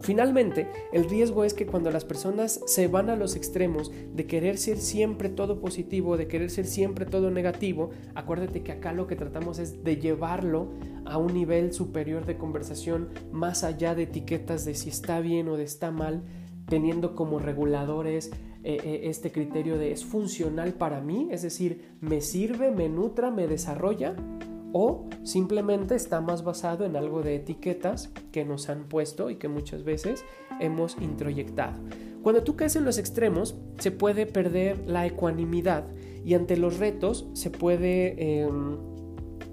Finalmente, 0.05 0.69
el 0.93 1.09
riesgo 1.09 1.45
es 1.45 1.55
que 1.55 1.65
cuando 1.65 1.91
las 1.91 2.05
personas 2.05 2.61
se 2.67 2.89
van 2.89 3.09
a 3.09 3.17
los 3.17 3.37
extremos 3.37 3.91
de 4.13 4.27
querer 4.27 4.59
ser 4.59 4.77
siempre 4.77 5.31
todo 5.31 5.61
positivo, 5.61 6.19
de 6.19 6.29
querer 6.29 6.51
ser 6.51 6.67
siempre 6.67 7.07
todo 7.07 7.31
negativo, 7.31 7.89
acuérdate 8.15 8.63
que 8.63 8.73
acá 8.73 8.93
lo 8.93 9.07
que 9.07 9.17
tratamos 9.17 9.59
es 9.59 9.83
de 9.83 9.97
llevarlo 9.97 10.69
a 11.07 11.17
un 11.17 11.33
nivel 11.33 11.73
superior 11.73 12.27
de 12.27 12.37
conversación 12.37 13.09
más 13.33 13.65
allá 13.65 13.95
de 13.95 14.03
etiquetas 14.03 14.67
de 14.67 14.75
si 14.75 14.91
está 14.91 15.21
bien 15.21 15.49
o 15.49 15.57
de 15.57 15.65
está 15.65 15.91
mal, 15.91 16.23
teniendo 16.69 17.15
como 17.15 17.39
reguladores 17.39 18.31
eh, 18.65 18.79
eh, 18.83 19.01
este 19.05 19.31
criterio 19.31 19.77
de 19.77 19.93
es 19.93 20.05
funcional 20.05 20.73
para 20.73 21.01
mí, 21.03 21.29
es 21.31 21.43
decir, 21.43 21.97
me 22.01 22.23
sirve, 22.23 22.71
me 22.71 22.89
nutra, 22.89 23.31
me 23.31 23.47
desarrolla 23.47 24.17
o 24.73 25.07
simplemente 25.23 25.95
está 25.95 26.21
más 26.21 26.43
basado 26.43 26.85
en 26.85 26.97
algo 26.97 27.23
de 27.23 27.37
etiquetas 27.37 28.11
que 28.33 28.45
nos 28.45 28.69
han 28.71 28.89
puesto 28.89 29.31
y 29.31 29.37
que 29.37 29.49
muchas 29.49 29.85
veces 29.85 30.25
hemos 30.61 30.97
introyectado. 31.01 31.79
Cuando 32.23 32.43
tú 32.43 32.57
caes 32.57 32.75
en 32.75 32.87
los 32.87 32.97
extremos 32.97 33.55
se 33.79 33.91
puede 33.91 34.25
perder 34.25 34.79
la 34.87 35.07
ecuanimidad 35.07 35.85
y 36.25 36.33
ante 36.33 36.57
los 36.57 36.79
retos 36.79 37.29
se 37.35 37.51
puede 37.51 38.41
em, 38.41 38.79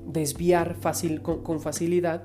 desviar 0.07 0.75
fácil, 0.75 1.21
con, 1.21 1.59
facilidad 1.59 2.23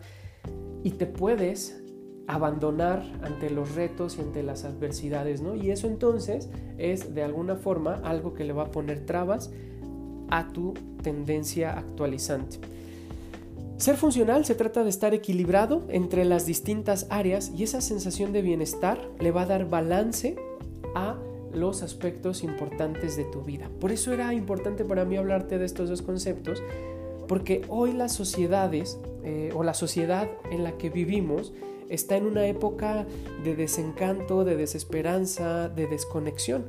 y 0.85 0.93
te 0.93 1.07
puedes 1.07 1.83
abandonar 2.29 3.03
ante 3.23 3.51
los 3.51 3.75
retos 3.75 4.19
y 4.19 4.21
ante 4.21 4.43
las 4.43 4.65
adversidades, 4.65 5.41
¿no? 5.41 5.55
Y 5.55 5.71
eso 5.71 5.87
entonces 5.87 6.49
es 6.79 7.15
de 7.15 7.23
alguna 7.23 7.57
forma 7.57 8.01
algo 8.05 8.35
que 8.35 8.45
le 8.45 8.53
va 8.53 8.65
a 8.65 8.71
poner 8.71 9.07
trabas 9.07 9.51
a 10.31 10.53
tu 10.53 10.75
tendencia 11.03 11.79
actualizante. 11.79 12.59
Ser 13.77 13.97
funcional 13.97 14.45
se 14.47 14.55
trata 14.55 14.83
de 14.85 14.91
estar 14.91 15.13
equilibrado 15.13 15.85
entre 15.89 16.25
las 16.25 16.47
distintas 16.47 17.07
áreas 17.11 17.53
y 17.55 17.63
esa 17.63 17.83
sensación 17.83 18.33
de 18.33 18.41
bienestar 18.41 18.99
le 19.21 19.31
va 19.31 19.43
a 19.43 19.47
dar 19.47 19.69
balance 19.69 20.37
a 20.95 21.17
los 21.53 21.83
aspectos 21.83 22.43
importantes 22.43 23.17
de 23.17 23.25
tu 23.25 23.43
vida. 23.43 23.71
Por 23.79 23.93
eso 23.93 24.13
era 24.13 24.33
importante 24.33 24.85
para 24.85 25.05
mí 25.05 25.17
hablarte 25.17 25.59
de 25.59 25.67
estos 25.67 25.91
dos 25.91 26.01
conceptos, 26.03 26.63
porque 27.29 27.63
hoy 27.69 27.93
las 27.93 28.15
sociedades 28.15 28.99
eh, 29.25 29.53
o 29.55 29.63
la 29.63 29.75
sociedad 29.75 30.29
en 30.51 30.65
la 30.65 30.73
que 30.79 30.89
vivimos 30.89 31.53
está 31.89 32.17
en 32.17 32.27
una 32.27 32.47
época 32.47 33.07
de 33.45 33.57
desencanto, 33.57 34.45
de 34.45 34.57
desesperanza, 34.57 35.69
de 35.69 35.87
desconexión. 35.87 36.67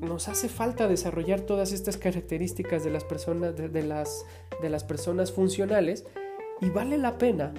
Nos 0.00 0.28
hace 0.28 0.48
falta 0.48 0.86
desarrollar 0.86 1.40
todas 1.40 1.72
estas 1.72 1.96
características 1.96 2.84
de 2.84 2.90
las 2.90 3.04
personas, 3.04 3.56
de, 3.56 3.82
las, 3.82 4.24
de 4.60 4.68
las 4.68 4.84
personas 4.84 5.32
funcionales 5.32 6.04
y 6.60 6.68
vale 6.70 6.98
la 6.98 7.16
pena 7.16 7.54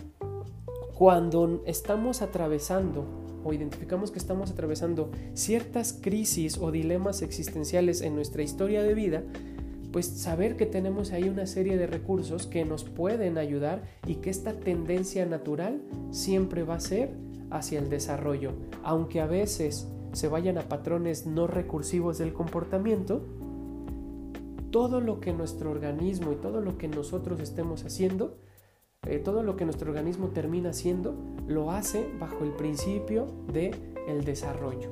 cuando 0.96 1.64
estamos 1.66 2.22
atravesando 2.22 3.06
o 3.44 3.54
identificamos 3.54 4.12
que 4.12 4.18
estamos 4.18 4.50
atravesando 4.50 5.12
ciertas 5.34 5.94
crisis 5.94 6.58
o 6.58 6.72
dilemas 6.72 7.22
existenciales 7.22 8.02
en 8.02 8.16
nuestra 8.16 8.42
historia 8.42 8.82
de 8.82 8.96
vida, 8.96 9.24
pues 9.96 10.08
saber 10.08 10.58
que 10.58 10.66
tenemos 10.66 11.14
ahí 11.14 11.30
una 11.30 11.48
serie 11.48 11.78
de 11.78 11.88
recursos 11.88 12.48
que 12.48 12.66
nos 12.66 12.84
pueden 12.84 13.38
ayudar 13.38 13.84
y 14.06 14.16
que 14.16 14.30
esta 14.30 14.52
tendencia 14.52 15.26
natural 15.26 15.82
siempre 16.12 16.64
va 16.64 16.76
a 16.76 16.80
ser 16.82 17.16
hacia 17.50 17.80
el 17.80 17.90
desarrollo, 17.90 18.52
aunque 18.84 19.22
a 19.22 19.26
veces 19.26 19.88
se 20.12 20.28
vayan 20.28 20.58
a 20.58 20.64
patrones 20.64 21.26
no 21.26 21.48
recursivos 21.48 22.18
del 22.18 22.34
comportamiento, 22.34 23.26
todo 24.70 25.00
lo 25.00 25.22
que 25.22 25.32
nuestro 25.32 25.72
organismo 25.72 26.34
y 26.34 26.36
todo 26.36 26.60
lo 26.60 26.78
que 26.78 26.90
nosotros 26.90 27.40
estemos 27.40 27.86
haciendo, 27.86 28.38
eh, 29.08 29.20
todo 29.20 29.44
lo 29.44 29.56
que 29.56 29.64
nuestro 29.64 29.92
organismo 29.92 30.28
termina 30.28 30.72
haciendo, 30.72 31.16
lo 31.48 31.72
hace 31.72 32.06
bajo 32.20 32.44
el 32.44 32.52
principio 32.52 33.28
de 33.54 33.72
el 34.10 34.26
desarrollo. 34.26 34.90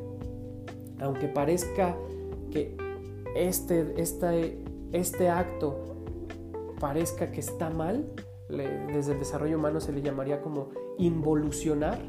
Aunque 1.01 1.27
parezca 1.27 1.93
que 2.51 2.77
este, 3.35 4.01
este 4.01 4.62
acto 5.29 6.05
parezca 6.79 7.31
que 7.31 7.39
está 7.39 7.69
mal, 7.69 8.05
desde 8.49 9.13
el 9.13 9.19
desarrollo 9.19 9.57
humano 9.57 9.79
se 9.79 9.91
le 9.91 10.01
llamaría 10.01 10.41
como 10.41 10.69
involucionar, 10.97 11.99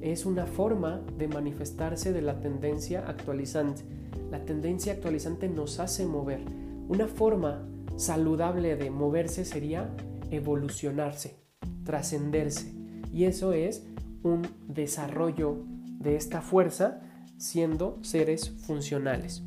es 0.00 0.26
una 0.26 0.46
forma 0.46 1.00
de 1.16 1.28
manifestarse 1.28 2.12
de 2.12 2.20
la 2.20 2.40
tendencia 2.40 3.04
actualizante. 3.08 3.84
La 4.30 4.44
tendencia 4.44 4.92
actualizante 4.92 5.48
nos 5.48 5.80
hace 5.80 6.04
mover. 6.04 6.40
Una 6.88 7.06
forma 7.06 7.66
saludable 7.96 8.76
de 8.76 8.90
moverse 8.90 9.44
sería 9.44 9.94
evolucionarse, 10.30 11.38
trascenderse. 11.84 12.74
Y 13.12 13.24
eso 13.24 13.52
es 13.52 13.86
un 14.22 14.42
desarrollo 14.68 15.56
de 16.00 16.16
esta 16.16 16.42
fuerza 16.42 17.00
siendo 17.38 17.98
seres 18.02 18.50
funcionales. 18.66 19.42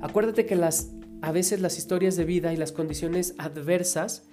Acuérdate 0.00 0.46
que 0.46 0.56
las, 0.56 0.92
a 1.22 1.32
veces 1.32 1.60
las 1.60 1.78
historias 1.78 2.16
de 2.16 2.24
vida 2.24 2.52
y 2.52 2.56
las 2.56 2.72
condiciones 2.72 3.34
adversas 3.38 4.24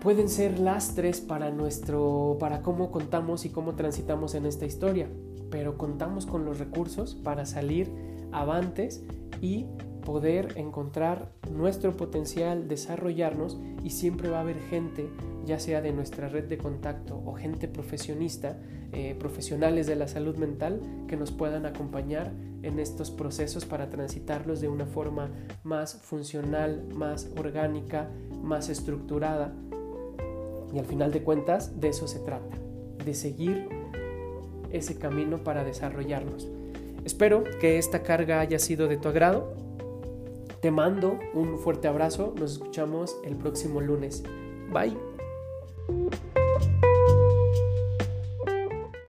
pueden 0.00 0.28
ser 0.28 0.58
lastres 0.58 1.20
para 1.20 1.50
nuestro 1.50 2.36
para 2.40 2.62
cómo 2.62 2.90
contamos 2.90 3.44
y 3.44 3.50
cómo 3.50 3.74
transitamos 3.74 4.34
en 4.34 4.46
esta 4.46 4.64
historia, 4.64 5.08
pero 5.50 5.76
contamos 5.76 6.26
con 6.26 6.44
los 6.44 6.58
recursos 6.58 7.14
para 7.14 7.44
salir 7.46 7.90
avantes 8.32 9.02
y 9.42 9.66
poder 10.00 10.54
encontrar 10.56 11.30
nuestro 11.50 11.96
potencial, 11.96 12.68
desarrollarnos 12.68 13.58
y 13.82 13.90
siempre 13.90 14.28
va 14.28 14.38
a 14.38 14.40
haber 14.40 14.58
gente, 14.58 15.08
ya 15.44 15.58
sea 15.58 15.80
de 15.80 15.92
nuestra 15.92 16.28
red 16.28 16.44
de 16.44 16.58
contacto 16.58 17.20
o 17.24 17.34
gente 17.34 17.68
profesionista, 17.68 18.58
eh, 18.92 19.16
profesionales 19.18 19.86
de 19.86 19.96
la 19.96 20.08
salud 20.08 20.36
mental, 20.36 20.80
que 21.08 21.16
nos 21.16 21.30
puedan 21.30 21.66
acompañar 21.66 22.32
en 22.62 22.78
estos 22.78 23.10
procesos 23.10 23.64
para 23.64 23.88
transitarlos 23.90 24.60
de 24.60 24.68
una 24.68 24.86
forma 24.86 25.30
más 25.64 25.94
funcional, 25.94 26.86
más 26.94 27.30
orgánica, 27.36 28.08
más 28.42 28.68
estructurada 28.68 29.54
y 30.72 30.78
al 30.78 30.84
final 30.84 31.12
de 31.12 31.22
cuentas, 31.22 31.80
de 31.80 31.88
eso 31.88 32.06
se 32.06 32.20
trata, 32.20 32.56
de 33.04 33.14
seguir 33.14 33.68
ese 34.72 34.98
camino 34.98 35.38
para 35.38 35.64
desarrollarnos. 35.64 36.48
Espero 37.04 37.44
que 37.60 37.78
esta 37.78 38.02
carga 38.02 38.40
haya 38.40 38.58
sido 38.58 38.86
de 38.86 38.96
tu 38.96 39.08
agrado. 39.08 39.54
Te 40.60 40.70
mando 40.70 41.18
un 41.34 41.58
fuerte 41.58 41.88
abrazo. 41.88 42.34
Nos 42.38 42.52
escuchamos 42.52 43.16
el 43.24 43.36
próximo 43.36 43.80
lunes. 43.80 44.22
Bye. 44.72 45.09